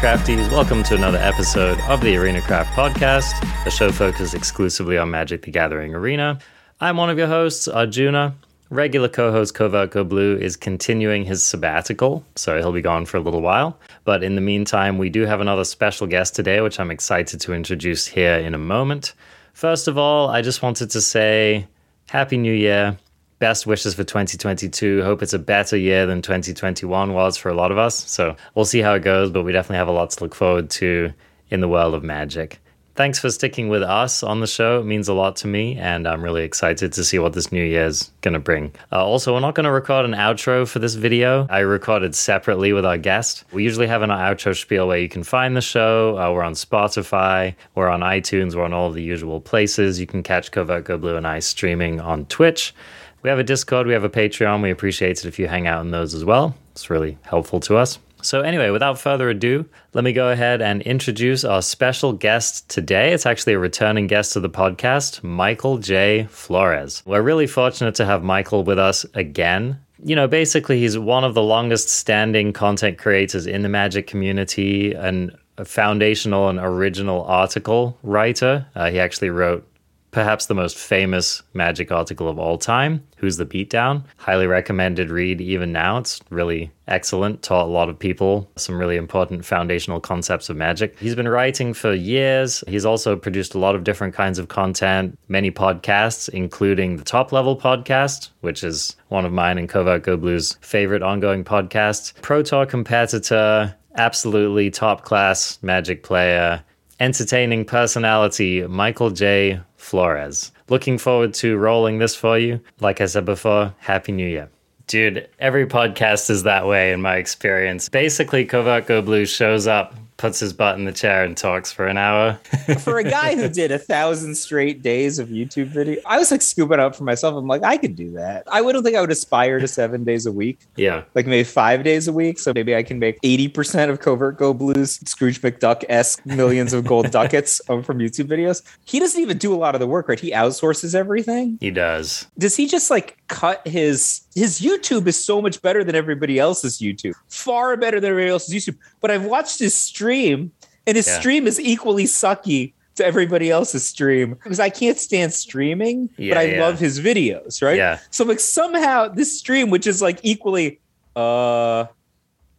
[0.00, 5.10] Crafties, welcome to another episode of the Arena Craft Podcast, a show focused exclusively on
[5.10, 6.38] Magic the Gathering Arena.
[6.80, 8.34] I'm one of your hosts, Arjuna.
[8.70, 13.20] Regular co host Go Blue is continuing his sabbatical, so he'll be gone for a
[13.20, 13.78] little while.
[14.04, 17.52] But in the meantime, we do have another special guest today, which I'm excited to
[17.52, 19.12] introduce here in a moment.
[19.52, 21.66] First of all, I just wanted to say
[22.08, 22.96] Happy New Year.
[23.40, 25.02] Best wishes for 2022.
[25.02, 28.04] Hope it's a better year than 2021 was for a lot of us.
[28.06, 30.68] So we'll see how it goes, but we definitely have a lot to look forward
[30.72, 31.10] to
[31.48, 32.60] in the world of magic.
[32.96, 34.80] Thanks for sticking with us on the show.
[34.80, 37.64] It means a lot to me, and I'm really excited to see what this new
[37.64, 38.74] year's going to bring.
[38.92, 41.46] Uh, also, we're not going to record an outro for this video.
[41.48, 43.44] I recorded separately with our guest.
[43.52, 46.18] We usually have an outro spiel where you can find the show.
[46.18, 49.98] Uh, we're on Spotify, we're on iTunes, we're on all the usual places.
[49.98, 52.74] You can catch Covert Go Blue and I streaming on Twitch.
[53.22, 54.62] We have a Discord, we have a Patreon.
[54.62, 56.54] We appreciate it if you hang out in those as well.
[56.72, 57.98] It's really helpful to us.
[58.22, 63.12] So, anyway, without further ado, let me go ahead and introduce our special guest today.
[63.12, 66.26] It's actually a returning guest to the podcast, Michael J.
[66.30, 67.02] Flores.
[67.06, 69.78] We're really fortunate to have Michael with us again.
[70.02, 74.94] You know, basically, he's one of the longest standing content creators in the magic community
[74.94, 78.66] and a foundational and original article writer.
[78.74, 79.66] Uh, he actually wrote
[80.10, 84.04] perhaps the most famous magic article of all time, Who's the Beatdown?
[84.16, 85.98] Highly recommended read even now.
[85.98, 90.98] It's really excellent, taught a lot of people some really important foundational concepts of magic.
[90.98, 92.64] He's been writing for years.
[92.66, 97.30] He's also produced a lot of different kinds of content, many podcasts, including the Top
[97.30, 102.14] Level podcast, which is one of mine and Covert Go Blue's favorite ongoing podcasts.
[102.22, 106.64] Pro Tour competitor, absolutely top class magic player
[107.00, 109.60] entertaining personality Michael J.
[109.76, 110.52] Flores.
[110.68, 112.60] Looking forward to rolling this for you.
[112.78, 114.48] Like I said before, Happy New Year.
[114.86, 117.88] Dude, every podcast is that way in my experience.
[117.88, 121.96] Basically, Go Blue shows up puts his butt in the chair and talks for an
[121.96, 122.34] hour.
[122.80, 126.42] for a guy who did a thousand straight days of YouTube video, I was like
[126.42, 127.34] scooping up for myself.
[127.34, 128.44] I'm like, I could do that.
[128.52, 130.58] I wouldn't think I would aspire to seven days a week.
[130.76, 131.04] Yeah.
[131.14, 132.38] Like maybe five days a week.
[132.38, 136.84] So maybe I can make 80% of Covert Go Blues, Scrooge McDuck esque millions of
[136.84, 138.62] gold ducats from YouTube videos.
[138.84, 140.20] He doesn't even do a lot of the work, right?
[140.20, 141.56] He outsources everything.
[141.62, 142.26] He does.
[142.36, 146.78] Does he just like cut his his YouTube is so much better than everybody else's
[146.78, 147.14] YouTube.
[147.28, 148.76] Far better than everybody else's YouTube.
[149.00, 150.52] But I've watched his stream
[150.86, 151.18] and his yeah.
[151.18, 156.38] stream is equally sucky to everybody else's stream because I can't stand streaming, yeah, but
[156.38, 156.60] I yeah.
[156.60, 157.76] love his videos, right?
[157.76, 157.98] Yeah.
[158.10, 160.80] So like somehow this stream, which is like equally
[161.16, 161.86] uh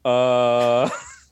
[0.03, 0.89] uh, uh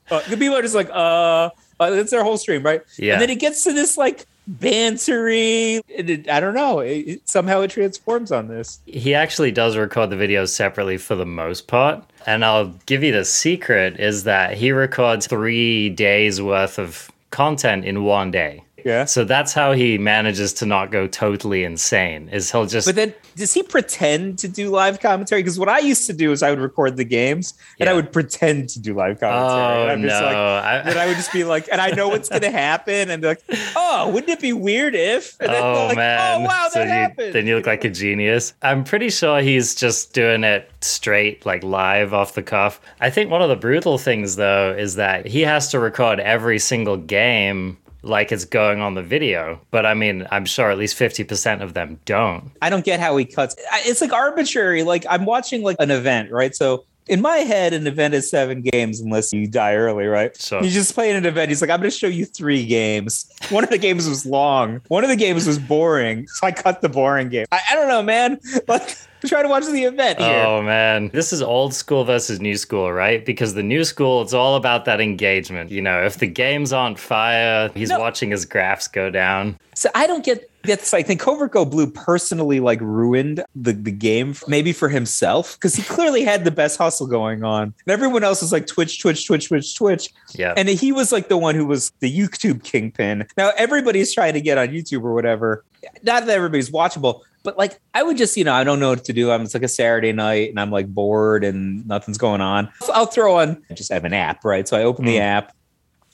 [0.09, 1.49] the people are just like uh,
[1.79, 2.81] uh that's their whole stream, right?
[2.97, 3.13] Yeah.
[3.13, 5.81] And then it gets to this like bantery.
[5.87, 6.79] It, I don't know.
[6.79, 8.79] It, somehow it transforms on this.
[8.85, 12.03] He actually does record the videos separately for the most part.
[12.25, 17.85] And I'll give you the secret is that he records three days worth of content
[17.85, 18.63] in one day.
[18.85, 19.05] Yeah.
[19.05, 22.29] So that's how he manages to not go totally insane.
[22.29, 25.41] Is he'll just But then does he pretend to do live commentary?
[25.41, 27.89] Because what I used to do is I would record the games and.
[27.89, 29.77] I would pretend to do live commentary.
[29.77, 30.31] Oh, and I'm just oh, no.
[30.31, 33.23] like I, and I would just be like, and I know what's gonna happen, and
[33.23, 33.41] like,
[33.75, 35.39] oh, wouldn't it be weird if?
[35.39, 36.41] And then oh like, oh, man.
[36.41, 37.33] Oh wow, so that you, happened.
[37.33, 38.53] Then you look like a genius.
[38.61, 42.79] I'm pretty sure he's just doing it straight, like live off the cuff.
[42.99, 46.59] I think one of the brutal things though is that he has to record every
[46.59, 49.59] single game like it's going on the video.
[49.71, 52.51] But I mean, I'm sure at least 50% of them don't.
[52.61, 53.55] I don't get how he cuts.
[53.85, 54.83] It's like arbitrary.
[54.83, 56.55] Like I'm watching like an event, right?
[56.55, 60.35] So in my head, an event is seven games unless you die early, right?
[60.37, 61.49] So he's just playing an event.
[61.49, 63.29] He's like, I'm going to show you three games.
[63.49, 64.81] One of the games was long.
[64.87, 66.27] One of the games was boring.
[66.27, 67.47] So I cut the boring game.
[67.51, 68.39] I, I don't know, man.
[68.67, 68.95] Like
[69.27, 70.43] try to watch the event here.
[70.45, 73.25] Oh man, this is old school versus new school, right?
[73.25, 75.71] Because the new school, it's all about that engagement.
[75.71, 77.99] You know, if the game's on fire, he's no.
[77.99, 79.57] watching his graphs go down.
[79.75, 83.91] So I don't get that's I think Covert Go Blue personally like ruined the, the
[83.91, 87.63] game maybe for himself because he clearly had the best hustle going on.
[87.63, 90.09] And everyone else was like Twitch, Twitch, Twitch, Twitch, Twitch.
[90.33, 90.53] Yeah.
[90.57, 93.25] And he was like the one who was the YouTube kingpin.
[93.37, 95.63] Now everybody's trying to get on YouTube or whatever.
[96.03, 99.05] Not that everybody's watchable, but like I would just, you know, I don't know what
[99.05, 99.31] to do.
[99.31, 102.69] I'm it's like a Saturday night and I'm like bored and nothing's going on.
[102.93, 104.67] I'll throw on I just have an app, right?
[104.67, 105.09] So I open mm.
[105.09, 105.55] the app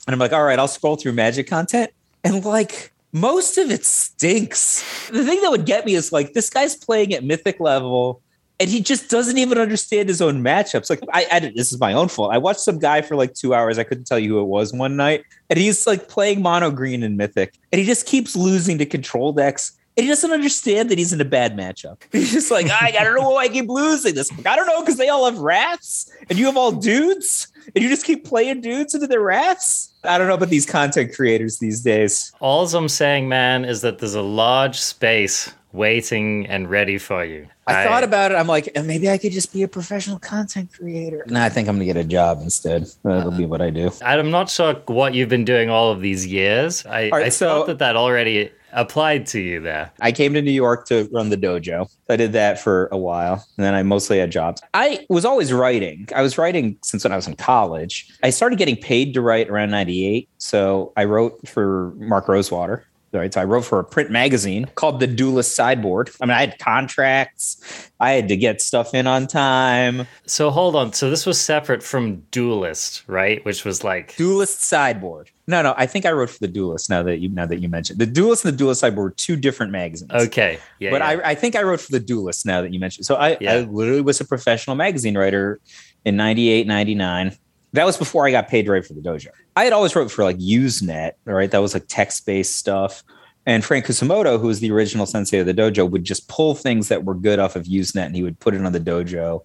[0.06, 1.90] and I'm like, all right, I'll scroll through magic content.
[2.24, 5.08] And like most of it stinks.
[5.08, 8.22] The thing that would get me is like this guy's playing at mythic level
[8.58, 10.88] and he just doesn't even understand his own matchups.
[10.88, 12.32] Like I, I this is my own fault.
[12.32, 13.78] I watched some guy for like two hours.
[13.78, 17.02] I couldn't tell you who it was one night, and he's like playing mono green
[17.02, 20.98] in mythic, and he just keeps losing to control decks and he doesn't understand that
[20.98, 21.98] he's in a bad matchup.
[22.12, 24.30] He's just like, I, I don't know why I keep losing this.
[24.44, 27.48] I don't know because they all have rats and you have all dudes.
[27.74, 29.92] and you just keep playing dudes into their rats.
[30.04, 32.32] I don't know about these content creators these days.
[32.40, 37.46] All I'm saying, man, is that there's a large space waiting and ready for you.
[37.66, 38.36] I, thought about it.
[38.36, 41.24] I'm like, "Eh, maybe I could just be a professional content creator.
[41.28, 42.86] No, I think I'm gonna get a job instead.
[43.02, 43.90] That'll be what I do.
[44.02, 46.86] I'm not sure what you've been doing all of these years.
[46.86, 49.92] I, right, I so- thought that that already applied to you there.
[50.00, 51.90] I came to New York to run the dojo.
[52.08, 54.62] I did that for a while, and then I mostly had jobs.
[54.74, 56.08] I was always writing.
[56.14, 58.10] I was writing since when I was in college.
[58.22, 62.86] I started getting paid to write around '98, so I wrote for Mark Rosewater.
[63.12, 66.10] Right, so I wrote for a print magazine called The Duelist Sideboard.
[66.20, 67.90] I mean, I had contracts.
[67.98, 70.06] I had to get stuff in on time.
[70.26, 70.92] So hold on.
[70.92, 73.42] So this was separate from Duelist, right?
[73.44, 75.30] Which was like Duelist Sideboard.
[75.46, 76.90] No, no, I think I wrote for the Duelist.
[76.90, 79.36] Now that you now that you mentioned the Duelist and the Duelist Sideboard were two
[79.36, 80.10] different magazines.
[80.12, 80.90] okay, yeah.
[80.90, 81.08] but yeah.
[81.08, 83.06] I, I think I wrote for the Duelist now that you mentioned.
[83.06, 83.52] So I, Yeah.
[83.54, 85.60] I literally was a professional magazine writer
[86.04, 87.36] in 98, 99.
[87.76, 89.28] That was before I got paid to write for the dojo.
[89.54, 91.50] I had always wrote for like Usenet, right?
[91.50, 93.04] That was like text based stuff.
[93.44, 96.88] And Frank Kusumoto, who was the original sensei of the dojo, would just pull things
[96.88, 99.42] that were good off of Usenet and he would put it on the dojo.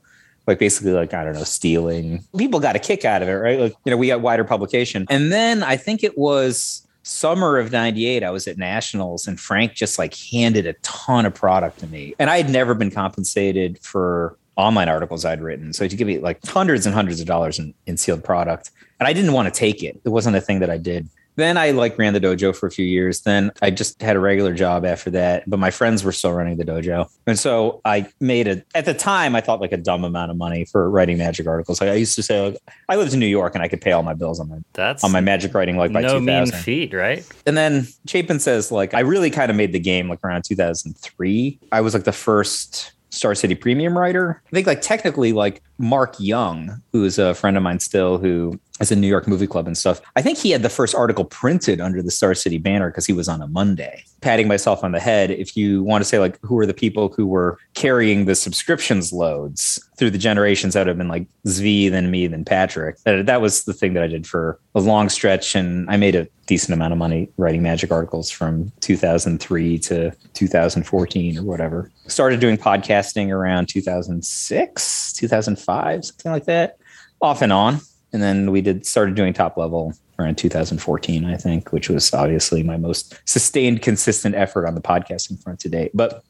[0.48, 2.24] Like basically, like, I don't know, stealing.
[2.36, 3.60] People got a kick out of it, right?
[3.60, 5.06] Like, you know, we got wider publication.
[5.10, 9.74] And then I think it was summer of 98 i was at nationals and frank
[9.74, 13.80] just like handed a ton of product to me and i had never been compensated
[13.81, 15.73] for online articles i'd written.
[15.73, 18.71] So to give me like hundreds and hundreds of dollars in, in sealed product.
[18.99, 19.99] And i didn't want to take it.
[20.05, 21.09] It wasn't a thing that i did.
[21.37, 23.21] Then i like ran the dojo for a few years.
[23.21, 25.49] Then i just had a regular job after that.
[25.49, 27.09] But my friends were still running the dojo.
[27.25, 30.37] And so i made a at the time i thought like a dumb amount of
[30.37, 31.81] money for writing magic articles.
[31.81, 32.57] Like i used to say like,
[32.89, 35.03] i lived in new york and i could pay all my bills on my That's
[35.03, 37.25] on my magic writing like by no 2000 mean feat, right?
[37.47, 41.59] and then Chapin says, like, I really kind of made the game like around 2003.
[41.71, 44.41] I was like the first Star City premium writer.
[44.47, 48.59] I think like technically like Mark Young, who is a friend of mine still, who
[48.81, 50.01] is a New York Movie Club and stuff.
[50.16, 53.13] I think he had the first article printed under the Star City banner because he
[53.13, 54.04] was on a Monday.
[54.22, 57.10] Patting myself on the head, if you want to say like who are the people
[57.16, 61.89] who were carrying the subscriptions loads through the generations, that would have been like Zvi,
[61.89, 62.98] then me, then Patrick.
[63.04, 66.16] That, that was the thing that I did for a long stretch, and I made
[66.16, 71.92] a decent amount of money writing magic articles from 2003 to 2014 or whatever.
[72.07, 76.78] Started doing podcasting around 2006, 2005, something like that,
[77.22, 77.80] off and on.
[78.13, 82.63] And then we did started doing top level around 2014, I think, which was obviously
[82.63, 85.91] my most sustained, consistent effort on the podcasting front to date.
[85.93, 86.23] But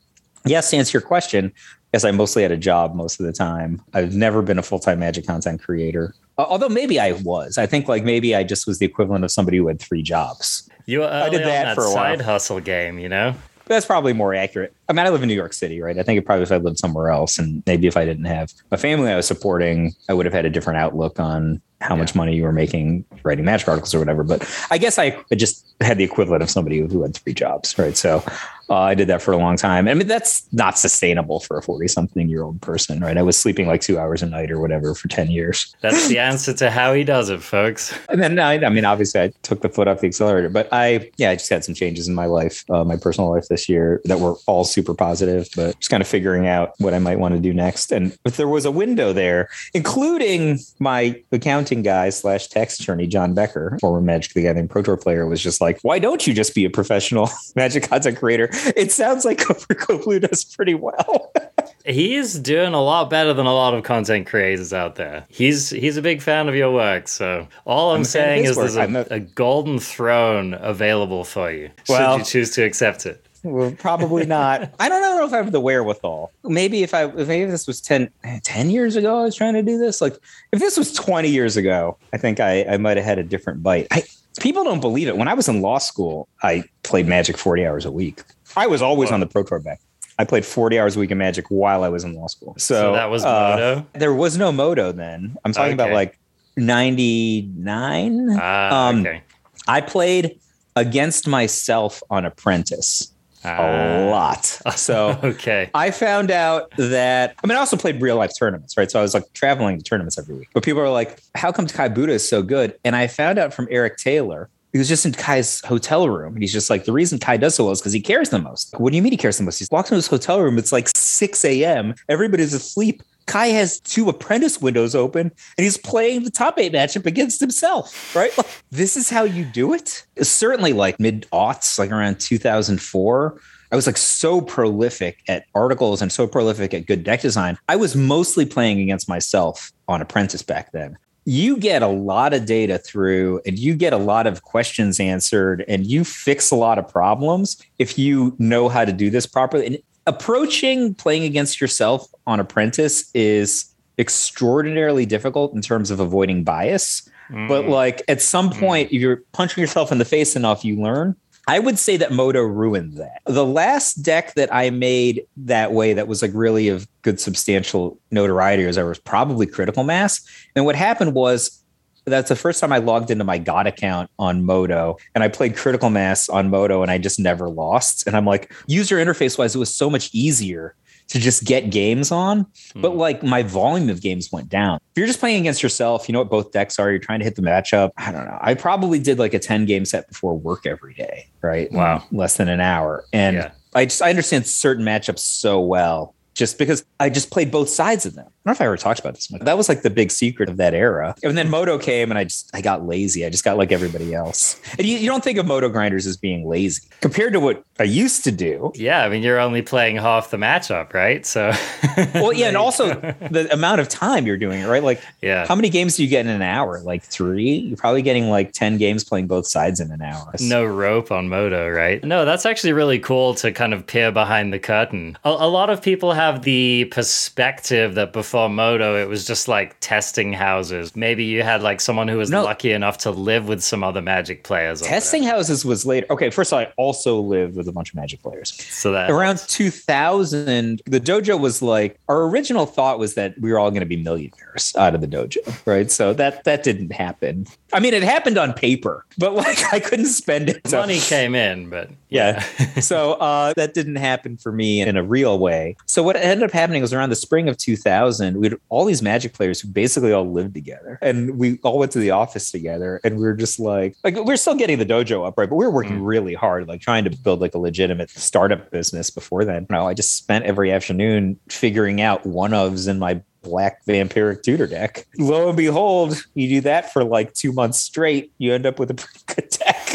[0.45, 1.51] yes, to answer your question,
[1.93, 3.81] yes, I mostly had a job most of the time.
[3.93, 6.13] I've never been a full time magic content creator.
[6.37, 7.57] Uh, although maybe I was.
[7.57, 10.69] I think like maybe I just was the equivalent of somebody who had three jobs.
[10.85, 11.95] You I did that that for a while.
[11.95, 13.35] side hustle game, you know?
[13.65, 14.73] That's probably more accurate.
[14.89, 15.97] I mean, I live in New York City, right?
[15.97, 18.51] I think it probably if I lived somewhere else, and maybe if I didn't have
[18.71, 22.15] a family I was supporting, I would have had a different outlook on how much
[22.15, 24.23] money you were making writing magic articles or whatever.
[24.23, 27.97] But I guess I just had the equivalent of somebody who had three jobs, right?
[27.97, 28.23] So
[28.71, 29.89] uh, I did that for a long time.
[29.89, 33.17] I mean, that's not sustainable for a forty-something-year-old person, right?
[33.17, 35.75] I was sleeping like two hours a night or whatever for ten years.
[35.81, 37.93] That's the answer to how he does it, folks.
[38.07, 41.11] And then I, I mean, obviously, I took the foot off the accelerator, but I,
[41.17, 44.01] yeah, I just had some changes in my life, uh, my personal life this year
[44.05, 47.35] that were all super positive, but just kind of figuring out what I might want
[47.35, 47.91] to do next.
[47.91, 53.33] And if there was a window there, including my accounting guy slash tax attorney, John
[53.33, 56.55] Becker, former Magic the Gathering Pro Tour player, was just like, why don't you just
[56.55, 58.49] be a professional Magic content creator?
[58.75, 61.31] It sounds like Cooper Blue does pretty well.
[61.85, 65.25] He's doing a lot better than a lot of content creators out there.
[65.29, 67.07] He's he's a big fan of your work.
[67.07, 68.83] So all I'm, I'm a fan of saying is there's work.
[68.83, 71.69] I'm a, a- golden throne available for you.
[71.89, 73.25] Well- should you choose to accept it.
[73.43, 74.71] Well, probably not.
[74.79, 76.31] I don't know if I have the wherewithal.
[76.43, 78.11] Maybe if I if maybe this was 10,
[78.43, 79.99] 10 years ago, I was trying to do this.
[80.01, 80.15] Like
[80.51, 83.63] if this was 20 years ago, I think I, I might have had a different
[83.63, 83.87] bite.
[83.89, 84.03] I
[84.39, 85.17] people don't believe it.
[85.17, 88.21] When I was in law school, I played magic 40 hours a week.
[88.55, 89.79] I was always on the pro tour back.
[90.19, 92.53] I played 40 hours a week of magic while I was in law school.
[92.57, 93.87] So, So that was uh, Moto.
[93.93, 95.35] There was no moto then.
[95.43, 96.19] I'm talking about like
[96.57, 98.37] 99.
[98.39, 99.23] Ah, um, okay.
[99.67, 100.39] I played
[100.75, 103.11] against myself on Apprentice
[103.43, 104.45] a Ah, lot.
[104.77, 105.69] So okay.
[105.73, 108.91] I found out that I mean I also played real life tournaments, right?
[108.91, 110.49] So I was like traveling to tournaments every week.
[110.53, 112.77] But people are like, how come Kai Budde is so good?
[112.85, 114.49] And I found out from Eric Taylor.
[114.71, 116.33] He was just in Kai's hotel room.
[116.33, 118.39] And he's just like, the reason Kai does so well is because he cares the
[118.39, 118.73] most.
[118.77, 119.59] What do you mean he cares the most?
[119.59, 120.57] He walks into his hotel room.
[120.57, 121.95] It's like 6 a.m.
[122.07, 123.03] Everybody's asleep.
[123.27, 128.15] Kai has two apprentice windows open and he's playing the top eight matchup against himself,
[128.15, 128.35] right?
[128.37, 130.05] Like, this is how you do it.
[130.21, 133.39] Certainly like mid aughts, like around 2004.
[133.71, 137.57] I was like so prolific at articles and so prolific at good deck design.
[137.69, 140.97] I was mostly playing against myself on Apprentice back then.
[141.31, 145.63] You get a lot of data through and you get a lot of questions answered
[145.65, 149.65] and you fix a lot of problems if you know how to do this properly.
[149.65, 157.09] And approaching playing against yourself on Apprentice is extraordinarily difficult in terms of avoiding bias.
[157.29, 157.47] Mm.
[157.47, 158.59] But like at some mm.
[158.59, 158.95] point, mm.
[158.95, 161.15] if you're punching yourself in the face enough, you learn.
[161.47, 163.21] I would say that Moto ruined that.
[163.25, 167.99] The last deck that I made that way that was like really of good substantial
[168.11, 170.21] notoriety was I was probably Critical Mass.
[170.55, 171.61] And what happened was
[172.05, 175.55] that's the first time I logged into my God account on Moto and I played
[175.55, 178.07] Critical Mass on Moto and I just never lost.
[178.07, 180.75] And I'm like, user interface wise, it was so much easier
[181.11, 182.47] to just get games on.
[182.73, 182.81] Hmm.
[182.81, 184.77] But like my volume of games went down.
[184.77, 186.89] If you're just playing against yourself, you know what both decks are.
[186.89, 187.91] You're trying to hit the matchup.
[187.97, 188.39] I don't know.
[188.41, 191.69] I probably did like a 10 game set before work every day, right?
[191.71, 192.05] Wow.
[192.11, 193.03] Less than an hour.
[193.11, 193.51] And yeah.
[193.75, 198.03] I just I understand certain matchups so well just because I just played both sides
[198.07, 198.25] of them.
[198.25, 199.41] I don't know if I ever talked about this much.
[199.41, 201.13] That was like the big secret of that era.
[201.21, 203.23] And then Moto came and I just I got lazy.
[203.23, 204.59] I just got like everybody else.
[204.79, 207.83] And you, you don't think of Moto grinders as being lazy compared to what I
[207.83, 208.71] used to do.
[208.73, 211.23] Yeah, I mean you're only playing half the matchup, right?
[211.27, 211.51] So
[212.15, 212.95] Well, yeah, and also
[213.29, 214.83] the amount of time you're doing it, right?
[214.83, 215.45] Like yeah.
[215.45, 216.79] how many games do you get in an hour?
[216.79, 217.57] Like three?
[217.57, 220.33] You're probably getting like 10 games playing both sides in an hour.
[220.39, 222.03] No rope on Moto, right?
[222.03, 225.15] No, that's actually really cool to kind of peer behind the curtain.
[225.23, 229.75] A, a lot of people have the perspective that before Moto, it was just like
[229.79, 230.95] testing houses.
[230.95, 232.43] Maybe you had like someone who was no.
[232.43, 234.81] lucky enough to live with some other Magic players.
[234.81, 236.07] Testing houses was later.
[236.09, 238.53] Okay, first of all, I also lived with a bunch of Magic players.
[238.53, 243.59] So that around 2000, the dojo was like our original thought was that we were
[243.59, 245.91] all going to be millionaires out of the dojo, right?
[245.91, 247.47] So that that didn't happen.
[247.73, 250.67] I mean, it happened on paper, but like I couldn't spend it.
[250.67, 250.79] So.
[250.79, 252.41] Money came in, but yeah.
[252.81, 255.75] so uh, that didn't happen for me in a real way.
[255.87, 259.01] So what ended up happening was around the spring of 2000, we had all these
[259.01, 262.99] magic players who basically all lived together and we all went to the office together
[263.03, 265.49] and we were just like, like we are still getting the dojo up, right?
[265.49, 266.05] But we were working mm.
[266.05, 269.65] really hard, like trying to build like a legitimate startup business before then.
[269.69, 274.43] You know, I just spent every afternoon figuring out one ofs in my black vampiric
[274.43, 275.07] tutor deck.
[275.17, 278.91] Lo and behold, you do that for like two months straight, you end up with
[278.91, 279.90] a pretty good deck.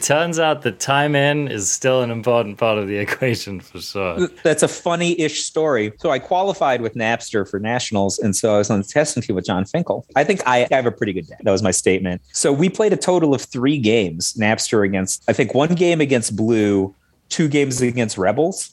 [0.00, 4.28] Turns out that time in is still an important part of the equation for sure.
[4.42, 5.92] That's a funny ish story.
[5.98, 8.18] So I qualified with Napster for nationals.
[8.18, 10.06] And so I was on the testing team with Jon Finkel.
[10.16, 11.40] I think I have a pretty good deck.
[11.42, 12.22] That was my statement.
[12.32, 16.34] So we played a total of three games Napster against, I think, one game against
[16.34, 16.94] Blue,
[17.28, 18.70] two games against Rebels.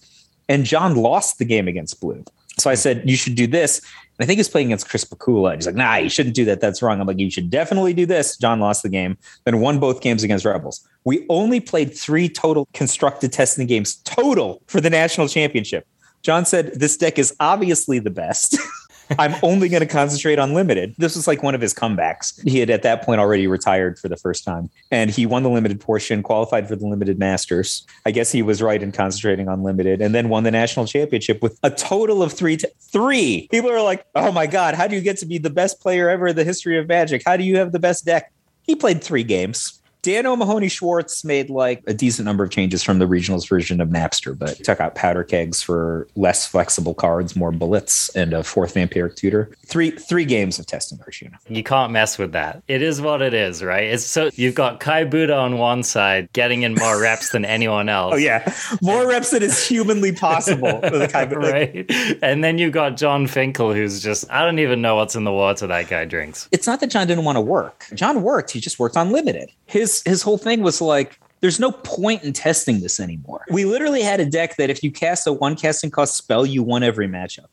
[0.49, 2.23] And John lost the game against Blue.
[2.59, 2.79] So I hmm.
[2.79, 3.79] said, you should do this.
[3.79, 5.55] And I think he's playing against Chris Pikula.
[5.55, 6.59] He's like, nah, you shouldn't do that.
[6.59, 6.99] That's wrong.
[6.99, 8.37] I'm like, you should definitely do this.
[8.37, 10.87] John lost the game, then won both games against Rebels.
[11.03, 15.87] We only played three total constructed testing games total for the national championship.
[16.23, 18.57] John said, this deck is obviously the best.
[19.17, 20.95] I'm only going to concentrate on limited.
[20.97, 22.41] This was like one of his comebacks.
[22.47, 25.49] He had at that point already retired for the first time and he won the
[25.49, 27.85] limited portion, qualified for the limited masters.
[28.05, 31.41] I guess he was right in concentrating on limited and then won the national championship
[31.41, 32.57] with a total of three.
[32.57, 33.47] T- three.
[33.51, 36.09] People are like, oh my God, how do you get to be the best player
[36.09, 37.23] ever in the history of Magic?
[37.25, 38.31] How do you have the best deck?
[38.63, 39.76] He played three games.
[40.07, 44.39] Dan O'Mahoney-Schwartz made like a decent number of changes from the regionals version of Napster,
[44.39, 49.17] but took out powder kegs for less flexible cards, more bullets, and a fourth vampiric
[49.17, 49.51] tutor.
[49.65, 51.37] Three three games of testing Arjuna.
[51.49, 52.63] You can't mess with that.
[52.69, 53.83] It is what it is, right?
[53.83, 57.89] It's so you've got Kai Budde on one side getting in more reps than anyone
[57.89, 58.13] else.
[58.13, 61.89] Oh yeah, more reps than is humanly possible for the Kai Budde.
[61.91, 62.23] right?
[62.23, 65.33] And then you've got Jon Finkel, who's just I don't even know what's in the
[65.33, 66.47] water that guy drinks.
[66.53, 67.87] It's not that John didn't want to work.
[67.93, 68.51] John worked.
[68.51, 69.51] He just worked on limited.
[69.65, 73.45] His his whole thing was like there's no point in testing this anymore.
[73.49, 76.63] We literally had a deck that if you cast a one casting cost spell, you
[76.63, 77.45] won every matchup.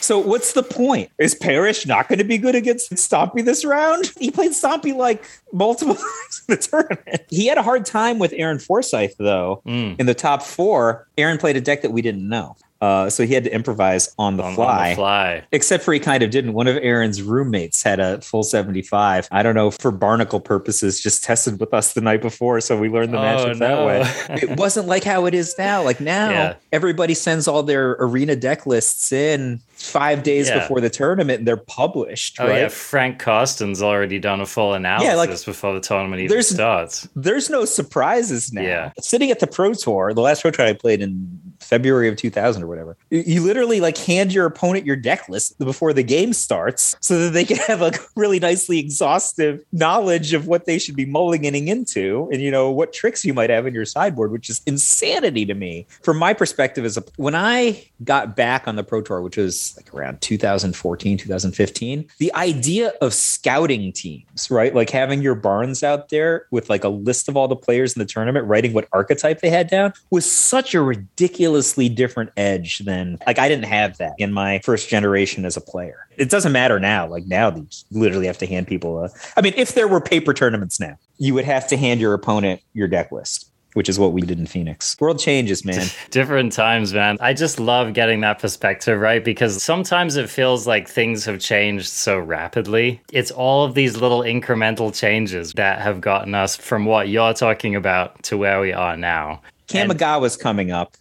[0.00, 1.10] So what's the point?
[1.18, 4.12] Is Parrish not going to be good against Stompy this round?
[4.20, 7.22] He played Stompy like multiple times in the tournament.
[7.30, 9.62] He had a hard time with Aaron Forsythe though.
[9.66, 9.98] Mm.
[9.98, 12.56] In the top four, Aaron played a deck that we didn't know.
[12.80, 14.84] Uh, so he had to improvise on the, on, fly.
[14.84, 15.42] on the fly.
[15.52, 16.54] Except for he kind of didn't.
[16.54, 19.28] One of Aaron's roommates had a full 75.
[19.30, 22.60] I don't know, for barnacle purposes, just tested with us the night before.
[22.60, 23.86] So we learned the oh, matchup no.
[23.86, 24.42] that way.
[24.42, 25.82] it wasn't like how it is now.
[25.82, 26.54] Like now, yeah.
[26.72, 30.60] everybody sends all their arena deck lists in five days yeah.
[30.60, 32.38] before the tournament and they're published.
[32.40, 32.60] Oh, right?
[32.60, 32.68] yeah.
[32.68, 37.08] Frank Karsten's already done a full analysis yeah, like, before the tournament even starts.
[37.16, 38.62] There's no surprises now.
[38.62, 38.92] Yeah.
[39.00, 42.62] Sitting at the Pro Tour, the last Pro Tour I played in February of 2000
[42.62, 42.96] or whatever.
[43.10, 47.18] You, you literally like hand your opponent your deck list before the game starts so
[47.18, 51.68] that they can have a really nicely exhaustive knowledge of what they should be mulliganing
[51.68, 55.46] into and you know what tricks you might have in your sideboard, which is insanity
[55.46, 55.86] to me.
[56.02, 59.69] From my perspective, as a when I got back on the Pro Tour, which was
[59.76, 64.74] like around 2014, 2015, the idea of scouting teams, right?
[64.74, 68.00] Like having your barns out there with like a list of all the players in
[68.00, 73.18] the tournament, writing what archetype they had down was such a ridiculously different edge than
[73.26, 76.06] like I didn't have that in my first generation as a player.
[76.16, 77.06] It doesn't matter now.
[77.06, 79.04] Like now, you literally have to hand people.
[79.04, 82.14] A, I mean, if there were paper tournaments now, you would have to hand your
[82.14, 84.96] opponent your deck list which is what we did in Phoenix.
[85.00, 85.86] World changes, man.
[86.10, 87.16] Different times, man.
[87.20, 89.24] I just love getting that perspective, right?
[89.24, 93.00] Because sometimes it feels like things have changed so rapidly.
[93.12, 97.76] It's all of these little incremental changes that have gotten us from what you're talking
[97.76, 99.42] about to where we are now.
[99.68, 100.96] Kamigawa's and- coming up.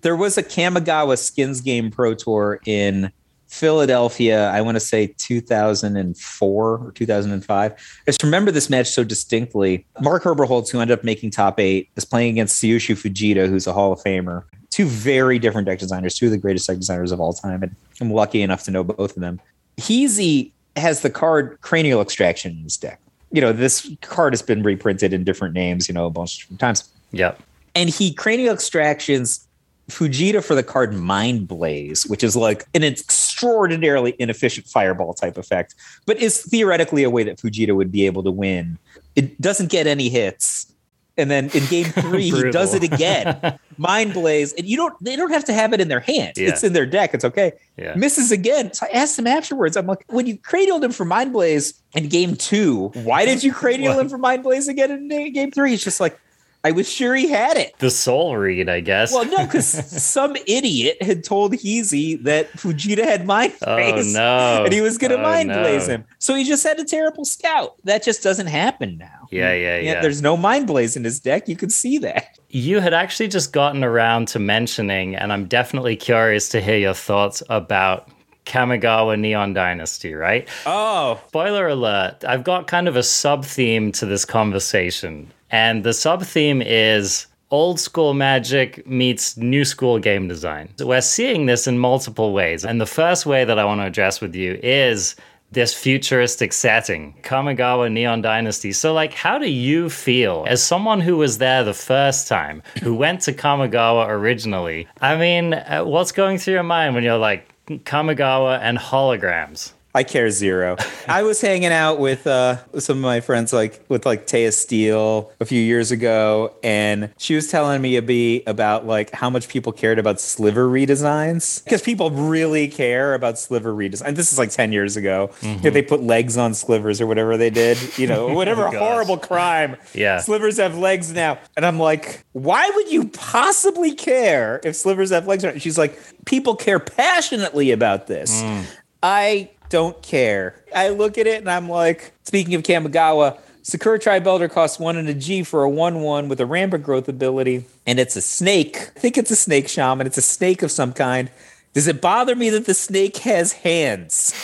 [0.00, 3.10] There was a Kamigawa Skins Game Pro Tour in
[3.48, 7.72] Philadelphia, I want to say 2004 or 2005.
[7.72, 7.76] I
[8.06, 9.86] just remember this match so distinctly.
[10.00, 13.72] Mark Herberholz, who ended up making top eight, is playing against Tsuyoshi Fujita, who's a
[13.72, 14.44] Hall of Famer.
[14.70, 17.62] Two very different deck designers, two of the greatest deck designers of all time.
[17.62, 19.40] And I'm lucky enough to know both of them.
[19.78, 23.00] Heezy has the card Cranial Extraction in his deck.
[23.32, 26.58] You know, this card has been reprinted in different names, you know, a bunch of
[26.58, 26.90] times.
[27.12, 27.40] Yep.
[27.74, 29.47] And he Cranial Extractions
[29.88, 35.74] Fujita for the card Mind Blaze, which is like an extraordinarily inefficient fireball type effect,
[36.06, 38.78] but is theoretically a way that Fujita would be able to win.
[39.16, 40.72] It doesn't get any hits.
[41.16, 43.58] And then in game three, he does it again.
[43.76, 44.52] Mind Blaze.
[44.52, 46.34] And you don't they don't have to have it in their hand.
[46.36, 46.48] Yeah.
[46.48, 47.12] It's in their deck.
[47.12, 47.52] It's okay.
[47.76, 47.94] Yeah.
[47.96, 48.72] Misses again.
[48.72, 49.76] So I asked him afterwards.
[49.76, 53.52] I'm like, when you cranialed him for Mind Blaze in game two, why did you
[53.52, 55.70] cranial him for Mind Blaze again in game three?
[55.70, 56.18] He's just like,
[56.64, 57.78] I was sure he had it.
[57.78, 59.12] The soul read, I guess.
[59.12, 59.66] Well, no, because
[60.02, 64.16] some idiot had told Heezy that Fujita had mind blaze.
[64.16, 64.64] Oh, no.
[64.64, 65.60] And he was going to oh, mind no.
[65.60, 66.04] blaze him.
[66.18, 67.76] So he just had a terrible scout.
[67.84, 69.28] That just doesn't happen now.
[69.30, 70.00] Yeah, yeah, yeah.
[70.00, 71.48] There's no mind blaze in his deck.
[71.48, 72.38] You can see that.
[72.48, 76.94] You had actually just gotten around to mentioning, and I'm definitely curious to hear your
[76.94, 78.10] thoughts about
[78.46, 80.48] Kamigawa Neon Dynasty, right?
[80.66, 81.20] Oh.
[81.28, 82.24] Spoiler alert.
[82.26, 85.30] I've got kind of a sub theme to this conversation.
[85.50, 90.68] And the sub theme is old school magic meets new school game design.
[90.76, 92.64] So we're seeing this in multiple ways.
[92.64, 95.16] And the first way that I want to address with you is
[95.50, 98.72] this futuristic setting, Kamigawa Neon Dynasty.
[98.72, 102.94] So, like, how do you feel as someone who was there the first time, who
[102.94, 104.86] went to Kamigawa originally?
[105.00, 109.72] I mean, uh, what's going through your mind when you're like, Kamigawa and holograms?
[109.94, 110.76] I care zero.
[111.08, 115.32] I was hanging out with uh, some of my friends, like with like Taya Steele
[115.40, 119.48] a few years ago, and she was telling me a bit about like how much
[119.48, 124.14] people cared about sliver redesigns because people really care about sliver redesign.
[124.14, 125.30] This is like ten years ago.
[125.40, 125.68] Mm-hmm.
[125.68, 127.78] They put legs on slivers or whatever they did.
[127.98, 129.76] You know, whatever oh, horrible crime.
[129.94, 135.10] Yeah, slivers have legs now, and I'm like, why would you possibly care if slivers
[135.10, 135.46] have legs?
[135.62, 138.42] She's like, people care passionately about this.
[138.42, 138.64] Mm.
[139.02, 140.62] I don't care.
[140.74, 144.96] I look at it and I'm like, speaking of Kamigawa, Sakura Tribe Elder costs one
[144.96, 147.64] and a G for a 1 1 with a rampant growth ability.
[147.86, 148.90] And it's a snake.
[148.96, 150.06] I think it's a snake shaman.
[150.06, 151.30] It's a snake of some kind.
[151.74, 154.34] Does it bother me that the snake has hands?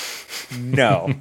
[0.58, 1.14] No.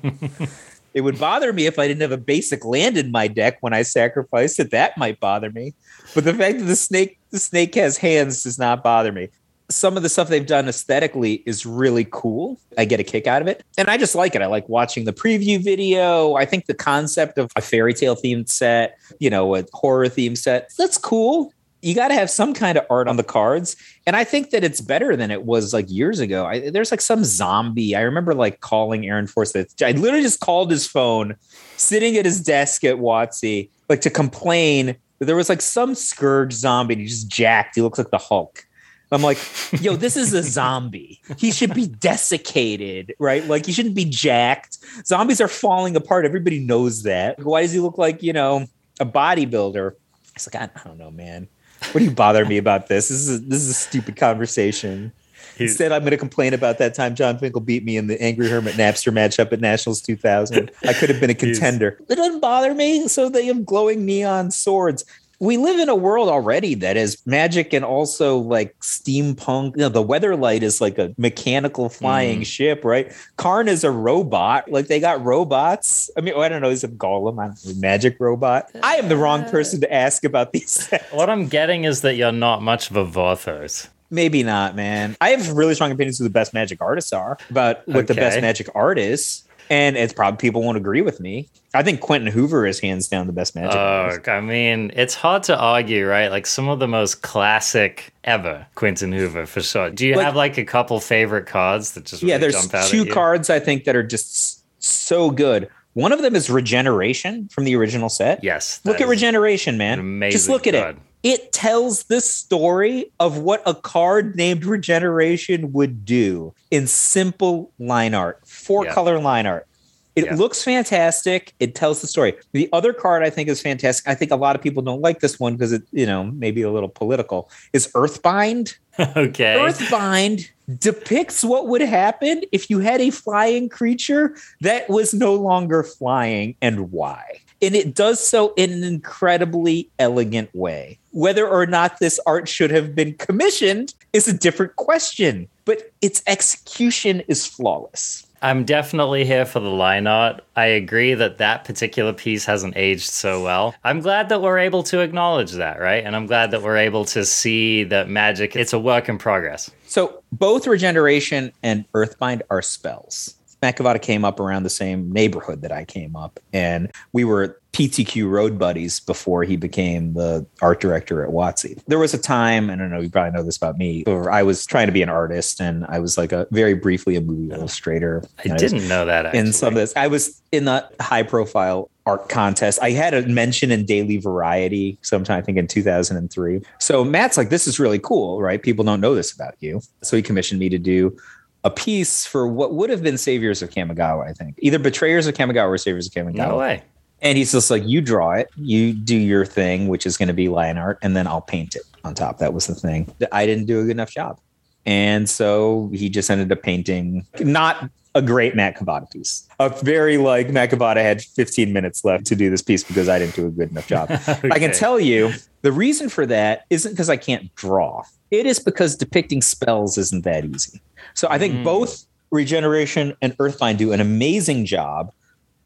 [0.94, 3.74] it would bother me if I didn't have a basic land in my deck when
[3.74, 4.72] I sacrificed it.
[4.72, 5.74] That might bother me.
[6.14, 9.30] But the fact that the snake the snake has hands does not bother me
[9.70, 12.60] some of the stuff they've done aesthetically is really cool.
[12.78, 13.64] I get a kick out of it.
[13.78, 14.42] And I just like it.
[14.42, 16.36] I like watching the preview video.
[16.36, 20.38] I think the concept of a fairy tale themed set, you know, a horror themed
[20.38, 21.54] set, that's cool.
[21.82, 23.76] You got to have some kind of art on the cards.
[24.08, 26.46] And I think that it's better than it was like years ago.
[26.46, 27.96] I, there's like some zombie.
[27.96, 29.68] I remember like calling Aaron Forsythe.
[29.82, 31.36] I literally just called his phone
[31.76, 36.54] sitting at his desk at WotC, like to complain that there was like some scourge
[36.54, 36.94] zombie.
[36.94, 37.76] And he just jacked.
[37.76, 38.66] He looks like the Hulk
[39.14, 39.38] I'm like,
[39.82, 41.22] yo, this is a zombie.
[41.38, 43.46] He should be desiccated, right?
[43.46, 44.80] Like he shouldn't be jacked.
[45.06, 46.26] Zombies are falling apart.
[46.26, 47.40] Everybody knows that.
[47.44, 48.66] Why does he look like, you know,
[49.00, 49.94] a bodybuilder?
[50.36, 51.48] It's like, I, don't know, man.
[51.92, 53.10] What do you bother me about this?
[53.10, 55.12] This is a, this is a stupid conversation.
[55.58, 58.20] He's, Instead, I'm going to complain about that time Jon Finkel beat me in the
[58.22, 60.72] Angry Hermit Napster matchup at Nationals 2000.
[60.84, 62.00] I could have been a contender.
[62.10, 63.08] It doesn't bother me.
[63.08, 65.06] So they have glowing neon swords
[65.40, 69.76] we live in a world already that is magic and also like steampunk.
[69.76, 72.46] You know, the weatherlight is like a mechanical flying mm.
[72.46, 73.12] ship, right?
[73.38, 74.70] Karn is a robot.
[74.72, 76.10] Like they got robots.
[76.18, 76.70] I mean, oh, I don't know.
[76.70, 77.42] He's a golem.
[77.44, 78.70] I don't know, magic robot.
[78.82, 80.92] I am the wrong person to ask about these.
[81.12, 83.88] What I'm getting is that you're not much of a Vorthos.
[84.10, 85.18] Maybe not, man.
[85.22, 88.40] I have really strong opinions who the best magic artists are, but what the best
[88.42, 89.44] magic art is.
[89.70, 91.48] And it's probably people won't agree with me.
[91.74, 94.32] I think Quinton Hoover is hands down the best magic Oh.
[94.32, 96.28] I mean, it's hard to argue, right?
[96.30, 99.90] Like some of the most classic ever, Quinton Hoover for sure.
[99.90, 102.74] Do you Like- have like a couple favorite cards that just Yeah, really there's jump
[102.76, 105.68] out two cards I think that are just so good.
[105.94, 108.44] One of them is Regeneration from the original set.
[108.44, 110.00] Yes, Look at Regeneration, man.
[110.00, 110.96] amazing Just look at card.
[110.96, 111.02] it.
[111.24, 118.14] It tells the story of what a card named Regeneration would do in simple line
[118.14, 118.94] art, four Yeah.
[118.94, 119.68] color line art.
[120.16, 120.36] It Yeah.
[120.36, 121.54] looks fantastic.
[121.60, 122.36] It tells the story.
[122.52, 124.08] The other card I think is fantastic.
[124.08, 126.62] I think a lot of people don't like this one because it, you know, maybe
[126.62, 127.50] a little political.
[127.74, 128.76] Is Earthbind.
[129.18, 129.56] okay.
[129.58, 130.50] Earthbind
[130.80, 136.56] depicts what would happen if you had a flying creature that was no longer flying
[136.62, 137.40] and why.
[137.60, 141.00] And it does so in an incredibly elegant way.
[141.12, 146.22] Whether or not this art should have been commissioned is a different question, but its
[146.28, 148.28] execution is flawless.
[148.44, 150.42] I'm definitely here for the line art.
[150.58, 153.74] I agree that that particular piece hasn't aged so well.
[153.86, 156.04] I'm glad that we're able to acknowledge that, right?
[156.04, 159.72] And I'm glad that we're able to see that magic, it's a work in progress.
[159.88, 163.36] So both regeneration and earthbind are spells.
[163.64, 167.62] Matt Cavotta came up around the same neighborhood that I came up, and we were
[167.72, 171.82] PTQ road buddies before he became the art director at WotC.
[171.88, 174.30] There was a time, and I don't know, you probably know this about me, where
[174.30, 177.22] I was trying to be an artist, and I was like a very briefly a
[177.22, 178.22] movie illustrator.
[178.40, 179.40] I was didn't know that actually.
[179.40, 179.94] in some of this.
[179.96, 182.80] I was in the high profile art contest.
[182.82, 186.62] I had a mention in Daily Variety sometime, I think in 2003.
[186.80, 188.62] So Matt's like, this is really cool, right?
[188.62, 189.80] People don't know this about you.
[190.02, 191.18] So he commissioned me to do
[191.64, 194.56] a piece for what would have been Saviors of Kamigawa, I think.
[194.60, 196.36] Either Betrayers of Kamigawa or Saviors of Kamigawa.
[196.36, 196.84] No way.
[197.22, 200.34] And he's just like, you draw it, you do your thing, which is going to
[200.34, 202.40] be line art, and then I'll paint it on top.
[202.40, 203.14] That was the thing.
[203.32, 204.42] I didn't do a good enough job.
[204.86, 209.48] And so he just ended up painting not a great Matt Cavotta piece.
[209.60, 213.20] A very like Matt Cavotta had 15 minutes left to do this piece because I
[213.20, 214.10] didn't do a good enough job.
[214.28, 215.32] I can tell you
[215.64, 218.04] the reason for that isn't because I can't draw.
[218.32, 220.82] It is because depicting spells isn't that easy.
[221.16, 221.64] So I think Mm.
[221.64, 225.12] both Regeneration and Earthbind do an amazing job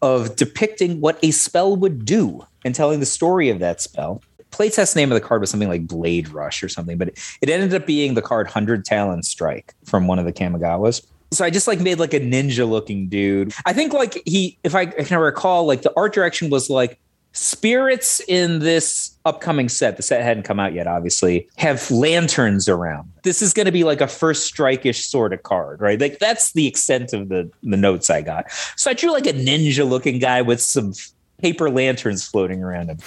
[0.01, 4.21] of depicting what a spell would do and telling the story of that spell.
[4.51, 7.49] Playtest name of the card was something like Blade Rush or something, but it, it
[7.49, 11.05] ended up being the card Hundred Talon Strike from one of the Kamigawas.
[11.31, 13.53] So I just like made like a ninja looking dude.
[13.65, 16.99] I think like he, if I can recall, like the art direction was like
[17.33, 19.97] spirits in this upcoming set.
[19.97, 23.11] The set hadn't come out yet, obviously, have lanterns around.
[23.23, 25.99] This is going to be like a first strike-ish sort of card, right?
[25.99, 28.51] Like that's the extent of the the notes I got.
[28.75, 30.93] So I drew like a ninja looking guy with some
[31.39, 32.97] paper lanterns floating around him.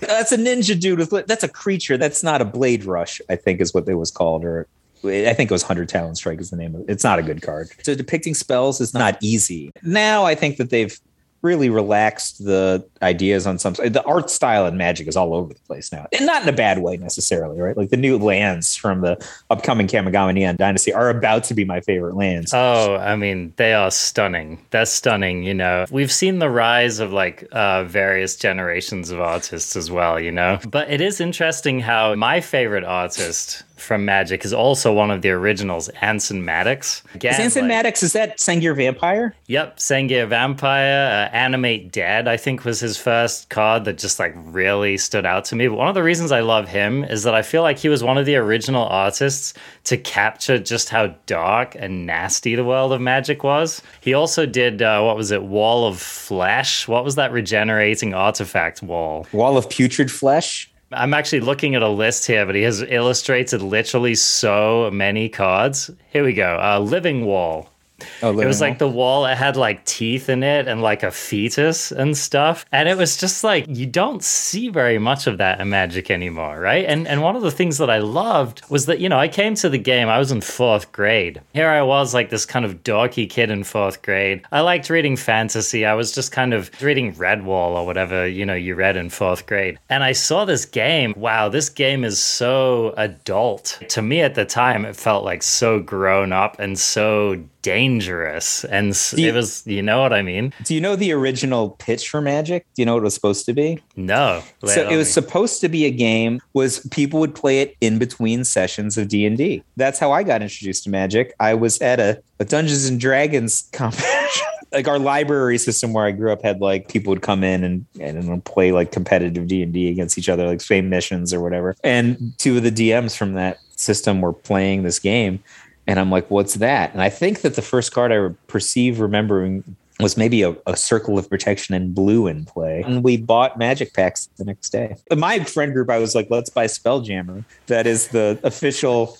[0.00, 1.96] That's a ninja dude with that's a creature.
[1.96, 4.66] That's not a blade rush, I think is what it was called, or
[5.04, 6.86] I think it was Hundred Talon Strike is the name of it.
[6.88, 7.68] It's not a good card.
[7.82, 9.70] So depicting spells is not easy.
[9.82, 10.98] Now I think that they've
[11.44, 15.60] really relaxed the ideas on some the art style and magic is all over the
[15.60, 16.06] place now.
[16.12, 17.76] And not in a bad way necessarily, right?
[17.76, 21.80] Like the new lands from the upcoming Kamigawa Neon Dynasty are about to be my
[21.80, 22.52] favorite lands.
[22.54, 24.64] Oh, I mean, they are stunning.
[24.70, 25.84] That's stunning, you know.
[25.90, 30.58] We've seen the rise of like uh, various generations of artists as well, you know.
[30.68, 35.30] But it is interesting how my favorite artist from Magic is also one of the
[35.30, 37.02] originals, Anson Maddocks.
[37.14, 39.34] Again, is Anson like- Maddocks, is that Sengir Vampire?
[39.46, 44.32] Yep, Sengir Vampire, uh, Animate Dead, I think was his first card that just like
[44.36, 45.66] really stood out to me.
[45.68, 48.02] But one of the reasons I love him is that I feel like he was
[48.02, 53.00] one of the original artists to capture just how dark and nasty the world of
[53.00, 53.82] magic was.
[54.00, 56.86] He also did, uh, what was it, Wall of Flesh?
[56.86, 59.26] What was that regenerating artifact wall?
[59.32, 60.70] Wall of Putrid Flesh.
[60.96, 65.90] I'm actually looking at a list here, but he has illustrated literally so many cards.
[66.10, 66.58] Here we go.
[66.60, 67.73] Uh, Living Wall.
[68.22, 71.10] Oh, It was like the wall, it had like teeth in it and like a
[71.10, 72.64] fetus and stuff.
[72.72, 76.58] And it was just like, you don't see very much of that in Magic anymore,
[76.58, 76.84] right?
[76.84, 79.54] And and one of the things that I loved was that, you know, I came
[79.56, 81.40] to the game, I was in fourth grade.
[81.52, 84.42] Here I was, like this kind of dorky kid in fourth grade.
[84.52, 85.84] I liked reading fantasy.
[85.86, 89.46] I was just kind of reading Redwall or whatever, you know, you read in fourth
[89.46, 89.78] grade.
[89.88, 91.14] And I saw this game.
[91.16, 93.80] Wow, this game is so adult.
[93.88, 98.64] To me at the time, it felt like so grown up and so dangerous.
[98.64, 100.52] And you- it was, you know what I mean?
[100.64, 102.66] Do you know the original pitch for Magic?
[102.74, 103.80] Do you know what it was supposed to be?
[103.96, 104.42] No.
[104.64, 108.44] So it was supposed to be a game was people would play it in between
[108.44, 112.44] sessions of d&d that's how i got introduced to magic i was at a, a
[112.44, 117.10] dungeons and dragons competition like our library system where i grew up had like people
[117.10, 121.32] would come in and and play like competitive d&d against each other like same missions
[121.32, 125.42] or whatever and two of the dms from that system were playing this game.
[125.86, 126.92] And I'm like, what's that?
[126.92, 131.18] And I think that the first card I perceive remembering was maybe a, a, circle
[131.18, 132.82] of protection in blue in play.
[132.84, 134.96] And we bought magic packs the next day.
[135.10, 137.44] In my friend group, I was like, let's buy Spelljammer.
[137.66, 139.16] That is the official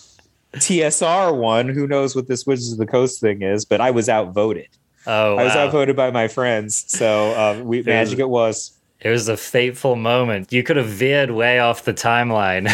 [0.55, 1.69] TSR one.
[1.69, 4.69] Who knows what this Wizards of the Coast thing is, but I was outvoted.
[5.07, 5.43] Oh, wow.
[5.43, 6.85] I was outvoted by my friends.
[6.89, 8.77] So uh, we, magic it was.
[9.05, 10.51] It was a fateful moment.
[10.51, 12.73] You could have veered way off the timeline.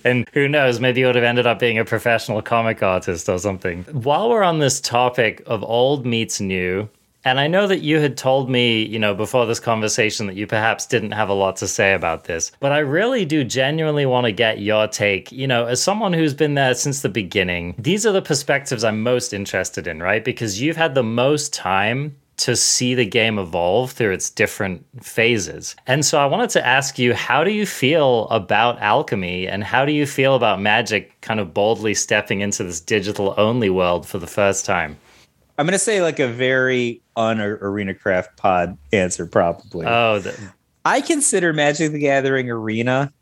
[0.04, 3.38] and who knows, maybe you would have ended up being a professional comic artist or
[3.38, 3.84] something.
[3.84, 6.90] While we're on this topic of old meets new,
[7.24, 10.46] and I know that you had told me, you know, before this conversation that you
[10.46, 14.26] perhaps didn't have a lot to say about this, but I really do genuinely want
[14.26, 15.32] to get your take.
[15.32, 19.02] You know, as someone who's been there since the beginning, these are the perspectives I'm
[19.02, 20.22] most interested in, right?
[20.22, 25.76] Because you've had the most time to see the game evolve through its different phases.
[25.86, 29.84] And so I wanted to ask you how do you feel about alchemy and how
[29.84, 34.18] do you feel about magic kind of boldly stepping into this digital only world for
[34.18, 34.96] the first time?
[35.56, 39.86] I'm going to say like a very un arena craft pod answer probably.
[39.86, 40.36] Oh, the-
[40.84, 43.12] I consider Magic the Gathering Arena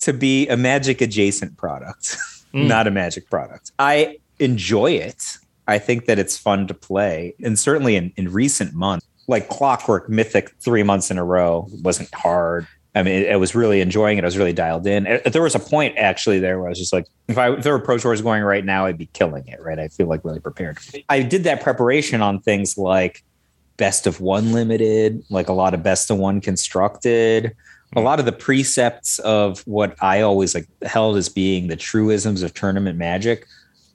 [0.00, 2.16] to be a magic adjacent product,
[2.52, 2.66] mm.
[2.66, 3.70] not a magic product.
[3.78, 5.38] I enjoy it.
[5.68, 7.34] I think that it's fun to play.
[7.42, 12.12] And certainly in, in recent months, like Clockwork Mythic three months in a row wasn't
[12.14, 12.66] hard.
[12.94, 14.24] I mean, I was really enjoying it.
[14.24, 15.04] I was really dialed in.
[15.24, 17.72] There was a point actually there where I was just like, if I if there
[17.72, 19.62] were pro tours going right now, I'd be killing it.
[19.62, 19.78] Right?
[19.78, 20.78] I feel like really prepared.
[21.08, 23.24] I did that preparation on things like
[23.78, 27.56] best of one limited, like a lot of best of one constructed,
[27.96, 32.42] a lot of the precepts of what I always like held as being the truisms
[32.42, 33.46] of tournament magic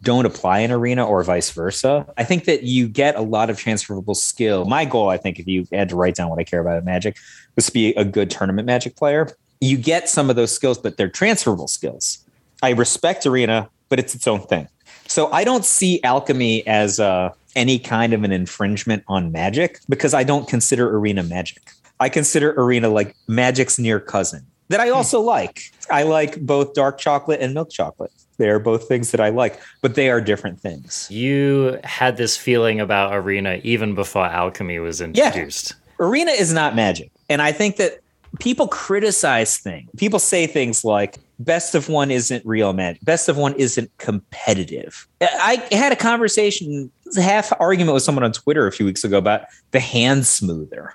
[0.03, 2.05] don't apply in arena or vice versa.
[2.17, 4.65] I think that you get a lot of transferable skill.
[4.65, 6.85] My goal, I think, if you had to write down what I care about in
[6.85, 7.17] magic,
[7.55, 9.29] was to be a good tournament magic player.
[9.59, 12.23] You get some of those skills, but they're transferable skills.
[12.61, 14.67] I respect arena, but it's its own thing.
[15.07, 20.13] So I don't see alchemy as uh, any kind of an infringement on magic because
[20.13, 21.71] I don't consider arena magic.
[21.99, 25.71] I consider arena like magic's near cousin that I also like.
[25.89, 28.11] I like both dark chocolate and milk chocolate.
[28.37, 31.07] They are both things that I like, but they are different things.
[31.09, 35.73] You had this feeling about Arena even before Alchemy was introduced.
[35.75, 36.05] Yeah.
[36.05, 37.11] Arena is not magic.
[37.29, 37.99] And I think that
[38.39, 39.89] people criticize things.
[39.97, 43.03] People say things like, best of one isn't real magic.
[43.03, 45.07] Best of one isn't competitive.
[45.21, 49.41] I had a conversation, half argument with someone on Twitter a few weeks ago about
[49.71, 50.93] the hand smoother.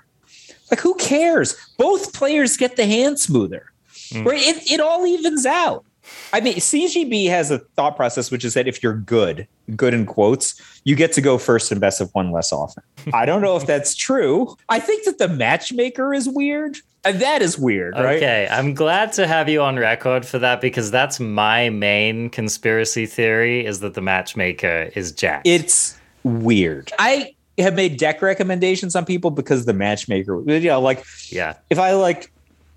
[0.71, 1.55] Like, who cares?
[1.77, 3.71] Both players get the hand smoother.
[4.09, 4.25] Mm.
[4.25, 4.41] Right?
[4.41, 5.85] It, it all evens out.
[6.31, 10.05] I mean, CGB has a thought process, which is that if you're good, good in
[10.05, 12.83] quotes, you get to go first and best of one less often.
[13.13, 14.55] I don't know if that's true.
[14.69, 16.77] I think that the matchmaker is weird.
[17.05, 18.15] And that is weird, right?
[18.15, 23.05] Okay, I'm glad to have you on record for that because that's my main conspiracy
[23.05, 25.41] theory is that the matchmaker is Jack.
[25.43, 26.93] It's weird.
[26.99, 31.77] I have made deck recommendations on people because the matchmaker, you know, like, yeah, if
[31.77, 32.31] I like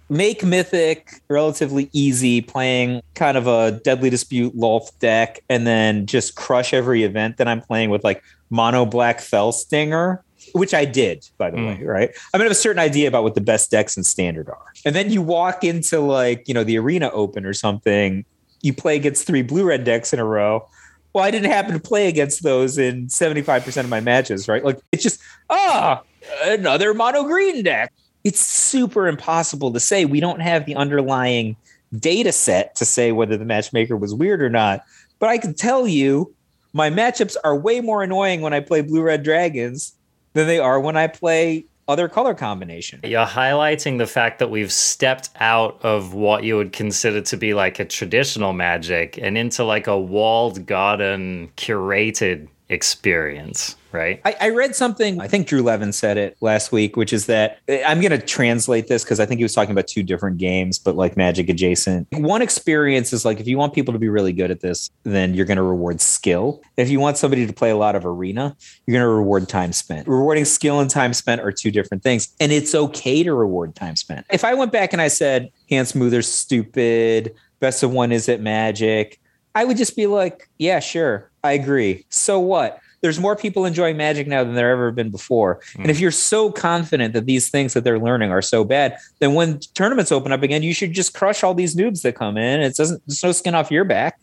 [0.09, 6.37] make Mythic relatively easy, playing kind of a Deadly Dispute Lolth deck, and then just
[6.37, 11.29] crush every event that I'm playing with like Mono Black Fell Stinger, which I did,
[11.39, 11.67] by the mm.
[11.67, 12.11] way, right?
[12.33, 14.73] I mean, I have a certain idea about what the best decks in Standard are.
[14.85, 18.25] And then you walk into like, you know, the Arena Open or something,
[18.63, 20.69] you play against three blue red decks in a row.
[21.13, 24.63] Well, I didn't happen to play against those in 75% of my matches, right?
[24.65, 26.03] Like, it's just, ah,
[26.45, 27.93] another mono green deck
[28.27, 30.05] it's super impossible to say.
[30.05, 31.55] We don't have the underlying
[31.97, 34.81] data set to say whether the matchmaker was weird or not.
[35.21, 36.35] But I can tell you,
[36.73, 39.95] my matchups are way more annoying when I play blue red dragons
[40.33, 42.99] than they are when I play other color combination.
[43.05, 47.55] You're highlighting the fact that we've stepped out of what you would consider to be
[47.55, 54.21] like a traditional magic and into like a walled garden curated experience right?
[54.25, 57.59] I, I, read something, I think Drew Levin said it last week, which is that
[57.69, 60.37] eh, I'm going to translate this because I think he was talking about two different
[60.37, 62.07] games, but like magic adjacent.
[62.13, 65.35] One experience is like if you want people to be really good at this, then
[65.35, 66.63] you're going to reward skill.
[66.77, 68.55] If you want somebody to play a lot of arena,
[68.87, 70.07] you're going to reward time spent.
[70.07, 72.29] Rewarding skill and time spent are two different things.
[72.39, 74.27] And it's okay to reward time spent.
[74.31, 78.41] If I went back and I said, hand smoothers stupid, best of one is at
[78.41, 79.19] magic,
[79.55, 81.31] I would just be like, yeah, sure.
[81.43, 82.05] I agree.
[82.11, 82.79] So what?
[83.01, 85.61] There's more people enjoying magic now than there ever been before.
[85.75, 85.83] Mm.
[85.83, 89.35] And if you're so confident that these things that they're learning are so bad, then
[89.35, 92.61] when tournaments open up again, you should just crush all these noobs that come in.
[92.61, 94.19] It doesn't there's no skin off your back.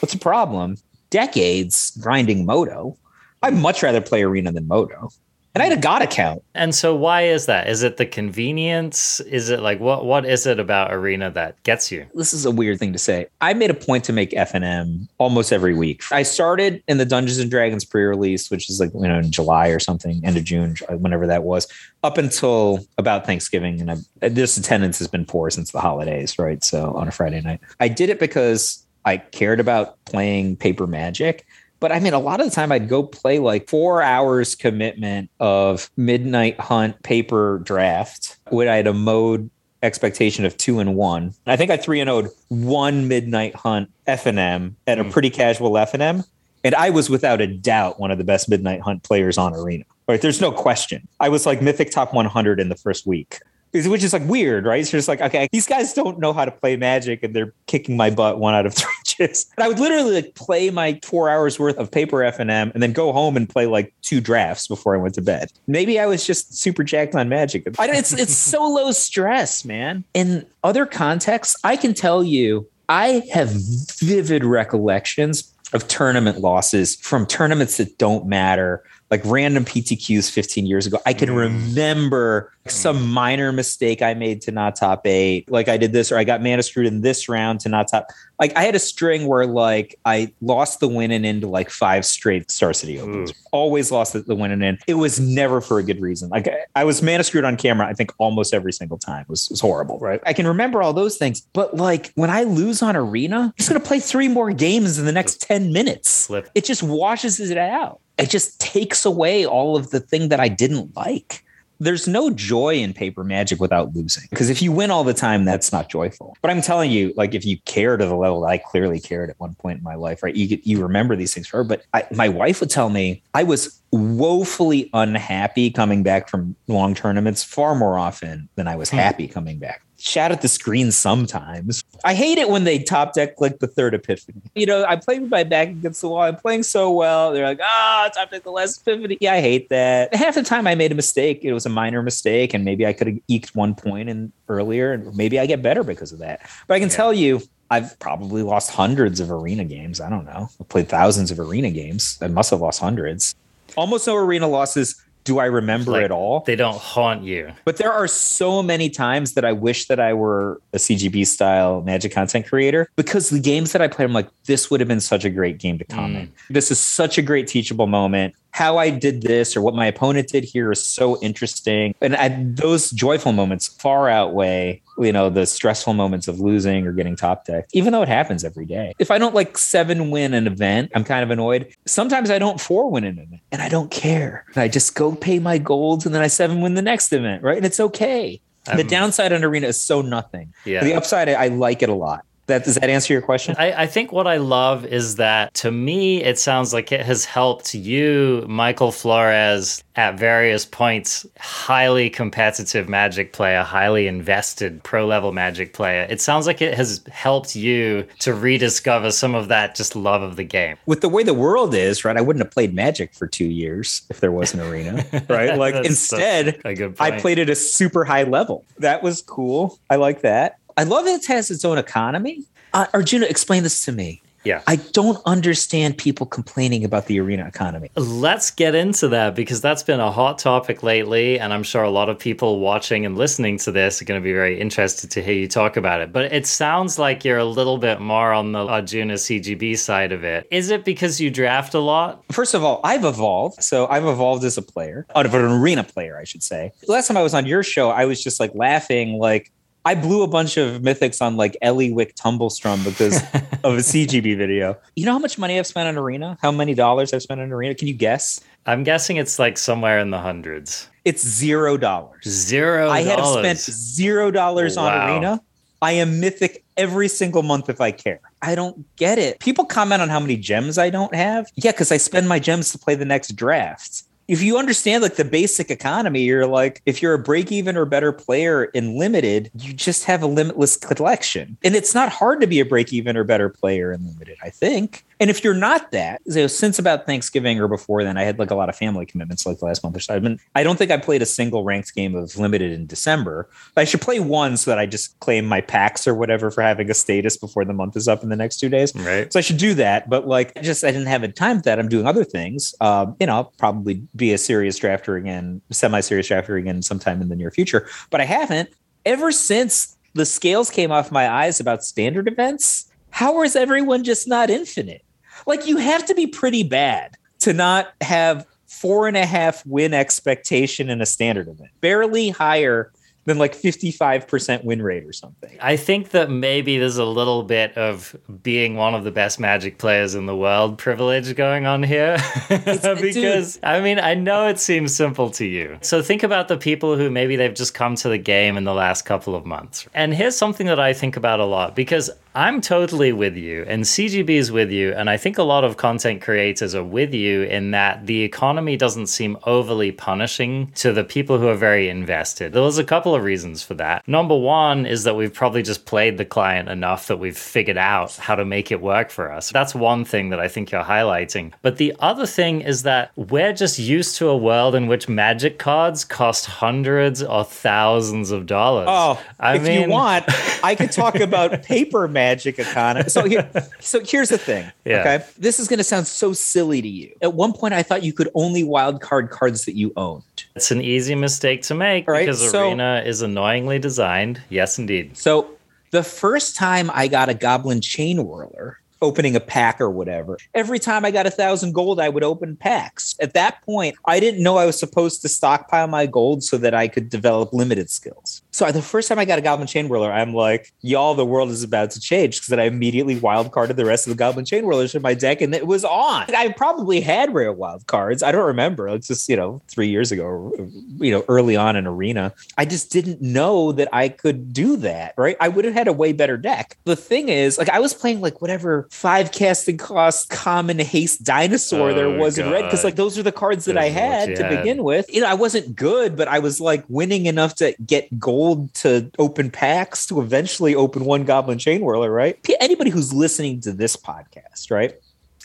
[0.00, 0.76] What's the problem?
[1.10, 2.96] Decades grinding Moto.
[3.42, 5.10] I'd much rather play arena than Moto.
[5.54, 6.42] And I had a God account.
[6.56, 7.68] And so why is that?
[7.68, 9.20] Is it the convenience?
[9.20, 12.06] Is it like what what is it about Arena that gets you?
[12.12, 13.28] This is a weird thing to say.
[13.40, 16.02] I made a point to make FNM almost every week.
[16.10, 19.68] I started in the Dungeons and Dragons pre-release, which is like, you know, in July
[19.68, 21.68] or something, end of June, whenever that was,
[22.02, 23.80] up until about Thanksgiving.
[23.80, 26.64] And I've, this attendance has been poor since the holidays, right?
[26.64, 27.60] So on a Friday night.
[27.78, 31.46] I did it because I cared about playing paper magic
[31.84, 35.28] but I mean, a lot of the time I'd go play like four hours commitment
[35.38, 39.50] of midnight hunt paper draft when I had a mode
[39.82, 41.34] expectation of two and one.
[41.46, 45.10] I think I three and owed one midnight hunt F and M at a hmm.
[45.10, 46.24] pretty casual F and M.
[46.64, 49.84] And I was without a doubt one of the best midnight hunt players on arena.
[50.08, 50.22] Right.
[50.22, 51.06] There's no question.
[51.20, 53.40] I was like mythic top 100 in the first week
[53.74, 54.80] which is like weird, right?
[54.80, 57.96] It's just like, okay, these guys don't know how to play magic and they're kicking
[57.96, 59.46] my butt one out of three chips.
[59.56, 62.70] And I would literally like play my four hours worth of paper F and M
[62.72, 65.50] and then go home and play like two drafts before I went to bed.
[65.66, 67.64] Maybe I was just super jacked on magic.
[67.66, 70.04] it's it's so low stress, man.
[70.14, 73.50] In other contexts, I can tell you, I have
[73.98, 80.86] vivid recollections of tournament losses from tournaments that don't matter like random PTQs 15 years
[80.86, 80.98] ago.
[81.06, 81.36] I can mm.
[81.36, 85.50] remember some minor mistake I made to not top eight.
[85.50, 88.08] Like I did this, or I got mana screwed in this round to not top.
[88.40, 92.06] Like I had a string where like I lost the win and into like five
[92.06, 93.32] straight Star City opens.
[93.32, 93.36] Mm.
[93.52, 94.78] Always lost the, win and in.
[94.86, 96.30] It was never for a good reason.
[96.30, 97.86] Like I, was mana screwed on camera.
[97.86, 99.98] I think almost every single time it was, it was horrible.
[99.98, 100.20] Right.
[100.26, 103.68] I can remember all those things, but like when I lose on arena, I'm just
[103.68, 106.10] gonna play three more games in the next 10 minutes.
[106.10, 106.50] Slip.
[106.54, 110.48] It just washes it out it just takes away all of the thing that I
[110.48, 111.43] didn't like.
[111.80, 114.24] There's no joy in paper magic without losing.
[114.30, 116.36] Because if you win all the time, that's not joyful.
[116.42, 119.30] But I'm telling you, like if you care to the level that I clearly cared
[119.30, 120.34] at one point in my life, right?
[120.34, 121.68] You you remember these things forever.
[121.68, 126.94] But I, my wife would tell me I was woefully unhappy coming back from long
[126.94, 128.96] tournaments far more often than I was hmm.
[128.96, 131.82] happy coming back shout at the screen sometimes.
[132.04, 134.42] I hate it when they top deck like the third epiphany.
[134.54, 136.22] You know, I play with my back against the wall.
[136.22, 137.32] I'm playing so well.
[137.32, 139.16] They're like, ah, oh, top deck the last epiphany.
[139.20, 140.14] Yeah, I hate that.
[140.14, 141.40] Half the time I made a mistake.
[141.42, 144.92] It was a minor mistake, and maybe I could have eked one point in earlier,
[144.92, 146.48] and maybe I get better because of that.
[146.66, 146.96] But I can yeah.
[146.96, 150.00] tell you, I've probably lost hundreds of arena games.
[150.00, 150.48] I don't know.
[150.60, 152.18] I've played thousands of arena games.
[152.20, 153.34] I must have lost hundreds.
[153.76, 156.40] Almost no arena losses do I remember like, it all?
[156.40, 157.52] They don't haunt you.
[157.64, 161.82] But there are so many times that I wish that I were a CGB style
[161.82, 165.00] magic content creator because the games that I play, I'm like, this would have been
[165.00, 166.30] such a great game to comment.
[166.30, 166.54] Mm.
[166.54, 170.28] This is such a great teachable moment how I did this or what my opponent
[170.28, 171.92] did here is so interesting.
[172.00, 176.92] And I, those joyful moments far outweigh, you know, the stressful moments of losing or
[176.92, 178.94] getting top decked, even though it happens every day.
[178.98, 181.74] If I don't like seven win an event, I'm kind of annoyed.
[181.86, 184.44] Sometimes I don't four win an event and I don't care.
[184.56, 187.56] I just go pay my golds and then I seven win the next event, right?
[187.56, 188.40] And it's okay.
[188.68, 190.52] Um, the downside on arena is so nothing.
[190.64, 190.82] Yeah.
[190.84, 192.24] The upside, I, I like it a lot.
[192.46, 193.54] That does that answer your question?
[193.58, 197.24] I, I, think what I love is that to me, it sounds like it has
[197.24, 205.32] helped you, Michael Flores, at various points, highly competitive Magic player, highly invested pro level
[205.32, 206.06] Magic player.
[206.10, 210.36] It sounds like it has helped you to rediscover some of that just love of
[210.36, 210.76] the game.
[210.84, 212.16] With the way the world is, right?
[212.16, 215.56] I wouldn't have played Magic for two years if there was an arena, right?
[215.56, 216.60] Like instead,
[217.00, 218.64] I played at a super high level.
[218.78, 219.78] That was cool.
[219.88, 220.58] I like that.
[220.76, 222.44] I love that it has its own economy.
[222.72, 224.20] Uh, Arjuna, explain this to me.
[224.44, 224.60] Yeah.
[224.66, 227.90] I don't understand people complaining about the arena economy.
[227.96, 231.38] Let's get into that because that's been a hot topic lately.
[231.38, 234.24] And I'm sure a lot of people watching and listening to this are going to
[234.24, 236.12] be very interested to hear you talk about it.
[236.12, 240.24] But it sounds like you're a little bit more on the Arjuna CGB side of
[240.24, 240.46] it.
[240.50, 242.22] Is it because you draft a lot?
[242.30, 243.62] First of all, I've evolved.
[243.62, 246.72] So I've evolved as a player, out of an arena player, I should say.
[246.86, 249.50] Last time I was on your show, I was just like laughing, like,
[249.86, 253.16] I blew a bunch of mythics on like Ellywick Tumblestrum because
[253.64, 254.76] of a CGB video.
[254.96, 256.38] You know how much money I've spent on Arena?
[256.40, 257.74] How many dollars I've spent on Arena?
[257.74, 258.40] Can you guess?
[258.66, 260.88] I'm guessing it's like somewhere in the hundreds.
[261.04, 262.24] It's zero dollars.
[262.24, 262.88] Zero.
[262.88, 264.86] I have spent zero dollars wow.
[264.86, 265.40] on Arena.
[265.82, 268.20] I am mythic every single month if I care.
[268.40, 269.38] I don't get it.
[269.40, 271.46] People comment on how many gems I don't have.
[271.56, 275.16] Yeah, because I spend my gems to play the next draft if you understand like
[275.16, 279.50] the basic economy, you're like, if you're a break even or better player in limited,
[279.58, 281.56] you just have a limitless collection.
[281.62, 284.50] And it's not hard to be a break even or better player in limited, I
[284.50, 285.04] think.
[285.20, 288.50] And if you're not that, so since about Thanksgiving or before then, I had like
[288.50, 290.14] a lot of family commitments like the last month or so.
[290.14, 293.48] I've been, I don't think I played a single ranked game of limited in December.
[293.76, 296.90] I should play one so that I just claim my packs or whatever for having
[296.90, 298.94] a status before the month is up in the next two days.
[298.94, 299.32] Right.
[299.32, 300.08] So I should do that.
[300.08, 301.78] But like, just I didn't have the time for that.
[301.78, 302.74] I'm doing other things.
[302.80, 307.20] Um, you know, I'll probably be a serious drafter again, semi serious drafter again sometime
[307.20, 307.88] in the near future.
[308.10, 308.70] But I haven't
[309.04, 312.90] ever since the scales came off my eyes about standard events.
[313.14, 315.04] How is everyone just not infinite?
[315.46, 319.94] Like you have to be pretty bad to not have four and a half win
[319.94, 322.90] expectation in a standard event, barely higher
[323.24, 325.56] than like 55% win rate or something.
[325.62, 329.78] I think that maybe there's a little bit of being one of the best Magic
[329.78, 332.18] players in the world privilege going on here.
[332.48, 335.78] because, I mean, I know it seems simple to you.
[335.82, 338.74] So think about the people who maybe they've just come to the game in the
[338.74, 339.86] last couple of months.
[339.94, 343.84] And here's something that I think about a lot because I'm totally with you, and
[343.84, 347.42] CGB is with you, and I think a lot of content creators are with you
[347.42, 352.52] in that the economy doesn't seem overly punishing to the people who are very invested.
[352.52, 354.08] There was a couple of reasons for that.
[354.08, 358.16] Number one is that we've probably just played the client enough that we've figured out
[358.16, 359.50] how to make it work for us.
[359.52, 361.52] That's one thing that I think you're highlighting.
[361.62, 365.60] But the other thing is that we're just used to a world in which magic
[365.60, 368.88] cards cost hundreds or thousands of dollars.
[368.90, 369.82] Oh, I if mean...
[369.82, 370.24] you want,
[370.64, 373.08] I could talk about paper magic magic economy.
[373.08, 373.48] So here,
[373.80, 374.70] so here's the thing.
[374.84, 375.00] Yeah.
[375.00, 377.14] Okay, this is going to sound so silly to you.
[377.22, 380.22] At one point, I thought you could only wild card cards that you owned.
[380.54, 382.26] It's an easy mistake to make right?
[382.26, 384.40] because so, Arena is annoyingly designed.
[384.48, 385.16] Yes, indeed.
[385.16, 385.50] So
[385.90, 390.38] the first time I got a Goblin Chain Whirler, opening a pack or whatever.
[390.54, 393.14] Every time I got a thousand gold, I would open packs.
[393.20, 396.74] At that point, I didn't know I was supposed to stockpile my gold so that
[396.74, 398.42] I could develop limited skills.
[398.50, 401.50] So the first time I got a Goblin Chain Whirler, I'm like, y'all, the world
[401.50, 404.44] is about to change because then I immediately wild carded the rest of the Goblin
[404.44, 406.32] Chain Whirlers in my deck and it was on.
[406.34, 408.22] I probably had rare wild cards.
[408.22, 408.88] I don't remember.
[408.88, 410.52] It's just, you know, three years ago,
[410.98, 412.32] you know, early on in Arena.
[412.56, 415.36] I just didn't know that I could do that, right?
[415.40, 416.76] I would have had a way better deck.
[416.84, 421.90] The thing is, like, I was playing like whatever five casting cost common haste dinosaur
[421.90, 422.46] oh, there was God.
[422.46, 424.56] in red because like those are the cards that I had to had.
[424.56, 425.12] begin with.
[425.12, 429.10] You know, I wasn't good, but I was like winning enough to get gold to
[429.18, 432.38] open packs to eventually open one Goblin Chain Whirler, right?
[432.60, 434.94] Anybody who's listening to this podcast, right?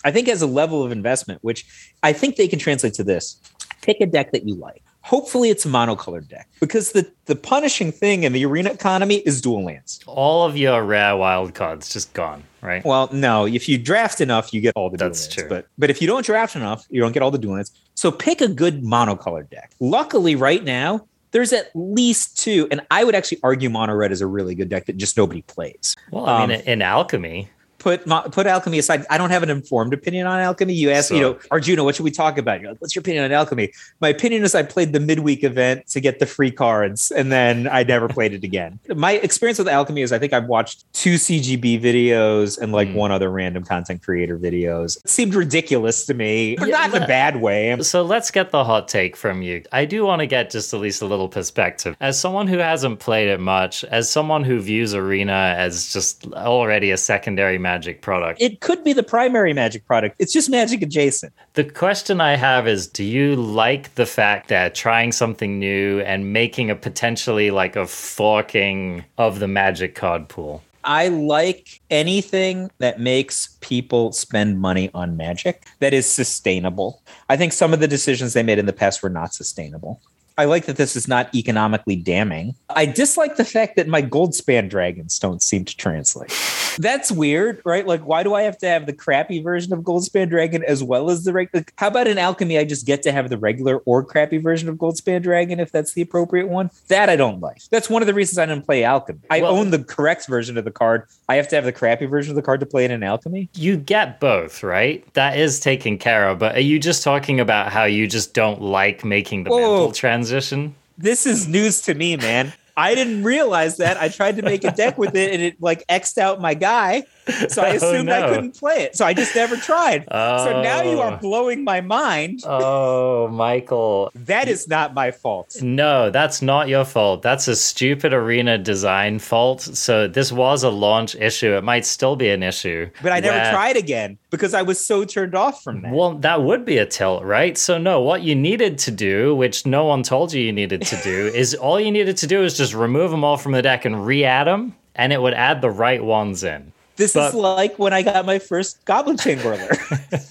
[0.05, 1.65] I think as a level of investment, which
[2.03, 3.41] I think they can translate to this.
[3.81, 7.91] Pick a deck that you like hopefully it's a monocolored deck because the the punishing
[7.91, 9.99] thing in the arena economy is dual lands.
[10.05, 12.83] All of your rare wild cards just gone, right?
[12.83, 13.45] Well, no.
[13.45, 15.49] If you draft enough, you get all the That's dual true.
[15.49, 17.71] But but if you don't draft enough, you don't get all the dual lands.
[17.95, 19.71] So pick a good monocolored deck.
[19.79, 21.05] Luckily, right now.
[21.31, 24.67] There's at least two, and I would actually argue mono red is a really good
[24.67, 25.95] deck that just nobody plays.
[26.09, 27.47] Well, I mean, um, in alchemy,
[27.79, 29.05] put put alchemy aside.
[29.09, 30.73] I don't have an informed opinion on alchemy.
[30.73, 32.61] You ask, so, you know, Arjuna, what should we talk about?
[32.61, 33.71] You're like, what's your opinion on alchemy?
[34.01, 37.67] My opinion is I played the midweek event to get the free cards, and then
[37.67, 38.79] I never played it again.
[38.95, 42.95] My experience with alchemy is I think I've watched two CGB videos and like mm.
[42.95, 44.97] one other random content creator videos.
[45.03, 47.77] It seemed ridiculous to me, but yeah, not in a bad way.
[47.81, 49.63] So let's get the hot take from you.
[49.71, 51.95] I do want to get just at least a little perspective.
[51.99, 56.91] As someone who hasn't played it much, as someone who views Arena as just already
[56.91, 58.41] a secondary magic product.
[58.41, 60.15] It could be the primary magic product.
[60.17, 61.33] It's just magic adjacent.
[61.53, 66.33] The question I have is do you like the fact that trying something new and
[66.33, 70.63] making a potentially like a forking of the magic card pool?
[70.83, 77.03] I like anything that makes people spend money on magic that is sustainable.
[77.27, 80.01] I think some of the decisions they made in the past were not sustainable.
[80.39, 82.55] I like that this is not economically damning.
[82.69, 86.31] I dislike the fact that my Goldspan Dragons don't seem to translate.
[86.79, 87.85] That's weird, right?
[87.85, 91.09] Like, why do I have to have the crappy version of Goldspan Dragon as well
[91.09, 91.65] as the regular?
[91.77, 92.57] How about in Alchemy?
[92.57, 95.91] I just get to have the regular or crappy version of Goldspan Dragon if that's
[95.91, 96.71] the appropriate one.
[96.87, 97.61] That I don't like.
[97.69, 99.19] That's one of the reasons I didn't play Alchemy.
[99.29, 101.03] I well, own the correct version of the card.
[101.27, 103.49] I have to have the crappy version of the card to play it in Alchemy.
[103.55, 105.05] You get both, right?
[105.15, 106.39] That is taken care of.
[106.39, 109.59] But are you just talking about how you just don't like making the Whoa.
[109.59, 110.75] mental transition?
[110.97, 112.53] This is news to me, man.
[112.75, 113.97] I didn't realize that.
[113.97, 117.03] I tried to make a deck with it and it like X'd out my guy.
[117.49, 118.25] So I oh, assumed oh, no.
[118.25, 118.95] I couldn't play it.
[118.95, 120.05] So I just never tried.
[120.11, 120.45] Oh.
[120.45, 121.17] So now you are oh.
[121.17, 122.41] blowing my mind.
[122.45, 124.11] Oh, Michael.
[124.13, 125.57] That is not my fault.
[125.61, 127.21] No, that's not your fault.
[127.21, 129.61] That's a stupid arena design fault.
[129.61, 131.53] So this was a launch issue.
[131.53, 132.89] It might still be an issue.
[133.01, 133.51] But I never where...
[133.51, 135.93] tried again because I was so turned off from that.
[135.93, 137.57] Well, that would be a tilt, right?
[137.57, 140.95] So no, what you needed to do, which no one told you you needed to
[141.03, 143.85] do, is all you needed to do is just remove them all from the deck
[143.85, 146.71] and re-add them, and it would add the right ones in.
[146.99, 149.69] This But- is like when I got my first Goblin Chain Whirler.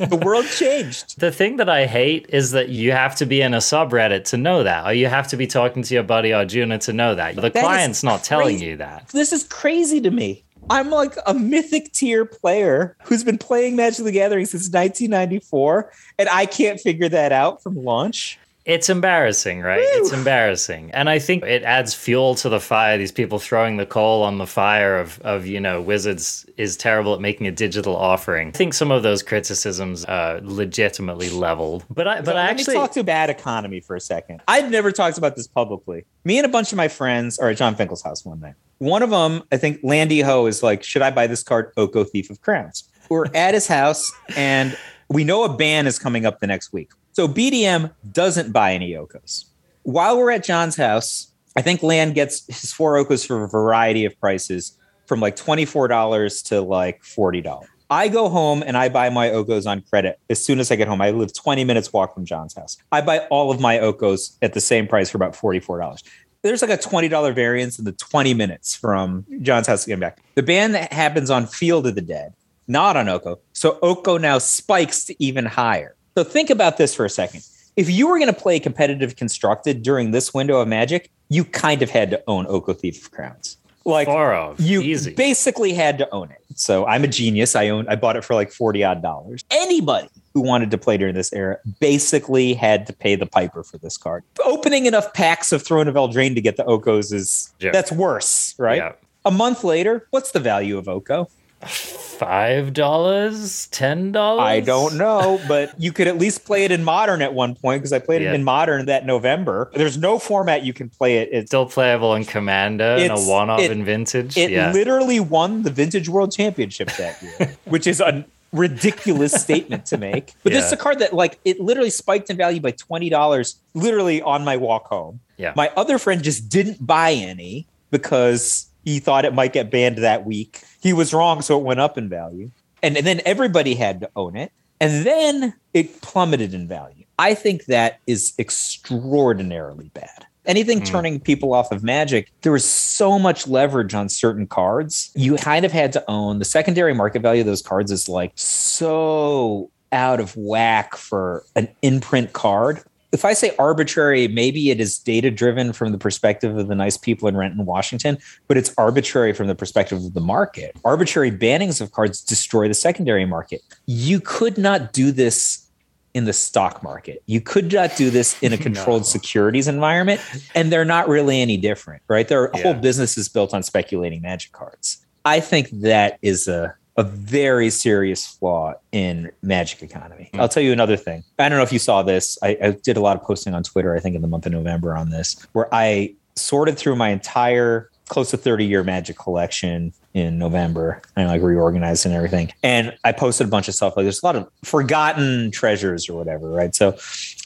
[0.06, 1.18] the world changed.
[1.18, 4.36] The thing that I hate is that you have to be in a subreddit to
[4.36, 7.36] know that, or you have to be talking to your buddy Arjuna to know that.
[7.36, 9.08] The is client's not telling you that.
[9.08, 10.44] This is crazy to me.
[10.70, 16.28] I'm like a mythic tier player who's been playing Magic the Gathering since 1994, and
[16.28, 18.38] I can't figure that out from launch.
[18.68, 19.80] It's embarrassing, right?
[19.82, 20.90] It's embarrassing.
[20.92, 22.98] And I think it adds fuel to the fire.
[22.98, 27.14] These people throwing the coal on the fire of, of you know, Wizards is terrible
[27.14, 28.48] at making a digital offering.
[28.48, 31.86] I think some of those criticisms are legitimately leveled.
[31.88, 34.42] But I but I actually Let actually me talk to bad economy for a second.
[34.46, 36.04] I've never talked about this publicly.
[36.24, 38.54] Me and a bunch of my friends are at Jon Finkel's house one night.
[38.76, 42.04] One of them, I think Landy Ho, is like, "Should I buy this card, Oko
[42.04, 44.76] Thief of Crowns?" We're at his house, and
[45.08, 46.90] we know a ban is coming up the next week.
[47.18, 49.46] So BDM doesn't buy any Okos.
[49.82, 54.04] While we're at Jon's house, I think Land gets his four Okos for a variety
[54.04, 57.66] of prices from like $24 to like $40.
[57.90, 60.86] I go home and I buy my Okos on credit as soon as I get
[60.86, 61.00] home.
[61.00, 62.76] I live 20 minutes walk from Jon's house.
[62.92, 66.00] I buy all of my Okos at the same price for about $44.
[66.42, 70.22] There's like a $20 variance in the 20 minutes from Jon's house to get back.
[70.36, 72.34] The ban that happens on Field of the Dead,
[72.68, 73.40] not on Oko.
[73.54, 75.96] So Oko now spikes to even higher.
[76.18, 77.44] So think about this for a second.
[77.76, 81.80] If you were going to play competitive constructed during this window of Magic, you kind
[81.80, 83.56] of had to own Oko Thief of Crowns.
[83.84, 84.58] Like far off.
[84.58, 85.14] you Easy.
[85.14, 86.42] basically had to own it.
[86.56, 87.54] So I'm a genius.
[87.54, 89.44] I own I bought it for like 40 odd dollars.
[89.52, 93.78] Anybody who wanted to play during this era basically had to pay the piper for
[93.78, 94.24] this card.
[94.44, 97.70] Opening enough packs of Throne of Eldraine to get the Okos is Yeah.
[97.70, 98.78] that's worse, right?
[98.78, 98.92] Yeah.
[99.24, 101.28] A month later, what's the value of Oko?
[101.66, 103.66] Five dollars?
[103.68, 104.40] Ten dollars?
[104.42, 107.80] I don't know, but you could at least play it in modern at one point
[107.80, 108.30] because I played Yeah.
[108.32, 109.70] it in modern that November.
[109.74, 111.28] There's no format you can play it.
[111.32, 114.36] It's Still playable in Commander and a one off it- in Vintage.
[114.36, 114.72] It yeah.
[114.72, 120.32] literally won the Vintage World Championship that year, which is a ridiculous statement to make.
[120.42, 123.56] But this is a card that, like, it literally spiked in value by twenty dollars,
[123.74, 125.20] literally on my walk home.
[125.36, 125.52] Yeah.
[125.54, 130.24] My other friend just didn't buy any because he thought it might get banned that
[130.24, 130.62] week.
[130.80, 132.50] He was wrong, so it went up in value,
[132.82, 137.04] and, and then everybody had to own it, and then it plummeted in value.
[137.18, 140.26] I think that is extraordinarily bad.
[140.46, 140.86] Anything Mm.
[140.86, 145.10] turning people off of Magic, there was so much leverage on certain cards.
[145.14, 148.32] You kind of had to own the secondary market value of those cards is like
[148.36, 152.80] so out of whack for an imprint card.
[153.10, 156.98] If I say arbitrary, maybe it is data driven from the perspective of the nice
[156.98, 160.76] people in Renton, Washington, but it's arbitrary from the perspective of the market.
[160.84, 163.62] Arbitrary bannings of cards destroy the secondary market.
[163.86, 165.64] You could not do this
[166.12, 167.22] in the stock market.
[167.26, 169.06] You could not do this in a controlled No.
[169.06, 170.20] securities environment,
[170.54, 172.28] and they're not really any different, right?
[172.28, 172.62] There are Yeah.
[172.62, 174.98] whole businesses built on speculating magic cards.
[175.24, 180.28] I think that is a a very serious flaw in magic economy.
[180.34, 180.40] Mm.
[180.40, 181.22] I'll tell you another thing.
[181.38, 182.36] I don't know if you saw this.
[182.42, 184.52] I, I did a lot of posting on Twitter, I think in the month of
[184.52, 189.92] November on this, where I sorted through my entire close to 30 year magic collection
[190.12, 192.52] in November and like reorganized and everything.
[192.64, 196.14] And I posted a bunch of stuff like there's a lot of forgotten treasures or
[196.14, 196.74] whatever, right?
[196.74, 196.96] So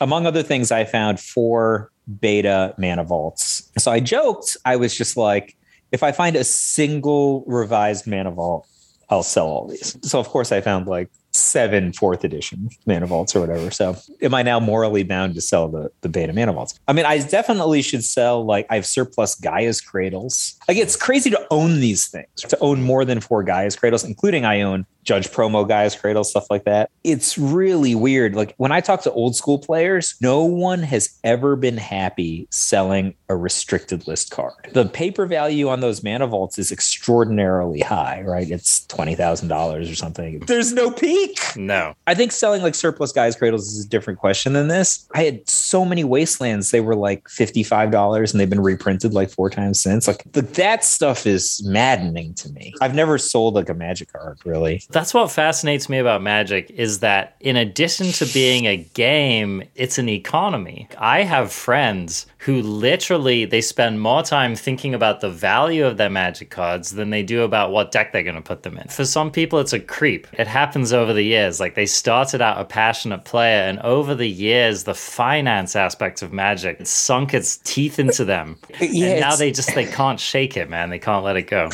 [0.01, 1.91] among other things, I found four
[2.21, 3.71] beta mana vaults.
[3.77, 5.57] So I joked, I was just like,
[5.91, 8.67] if I find a single revised mana vault,
[9.11, 9.99] I'll sell all these.
[10.03, 13.71] So of course I found like seven fourth edition mana vaults or whatever.
[13.71, 16.79] So am I now morally bound to sell the, the beta mana vaults?
[16.89, 20.59] I mean, I definitely should sell like I have surplus Gaea's cradles.
[20.69, 24.45] Like it's crazy to own these things, to own more than four Gaea's cradles, including
[24.45, 26.91] I own Judge Promo guys, cradles, stuff like that.
[27.05, 28.35] It's really weird.
[28.35, 33.15] Like when I talk to old school players, no one has ever been happy selling
[33.29, 34.71] a restricted list card.
[34.73, 38.49] The paper value on those mana vaults is extraordinarily high, right?
[38.51, 40.41] It's $20,000 or something.
[40.41, 41.39] There's no peak.
[41.57, 41.95] No.
[42.07, 45.09] I think selling like surplus Gaea's cradles is a different question than this.
[45.15, 49.15] I had so many wastelands; they were like fifty five dollars, and they've been reprinted
[49.15, 50.07] like four times since.
[50.07, 52.75] Like the, that stuff is maddening to me.
[52.81, 54.83] I've never sold like a magic card really.
[54.93, 59.99] That's what fascinates me about Magic is that in addition to being a game, it's
[59.99, 60.89] an economy.
[60.99, 66.11] I have friends who literally they spend more time thinking about the value of their
[66.11, 68.89] Magic cards than they do about what deck they're going to put them in.
[68.89, 70.27] For some people it's a creep.
[70.35, 71.61] It happens over the years.
[71.61, 76.33] Like they started out a passionate player and over the years the finance aspect of
[76.33, 78.59] Magic sunk its teeth into them.
[78.75, 80.91] Uh, yeah, and now it's- they just they can't shake it, man.
[80.91, 81.71] They can't let it go.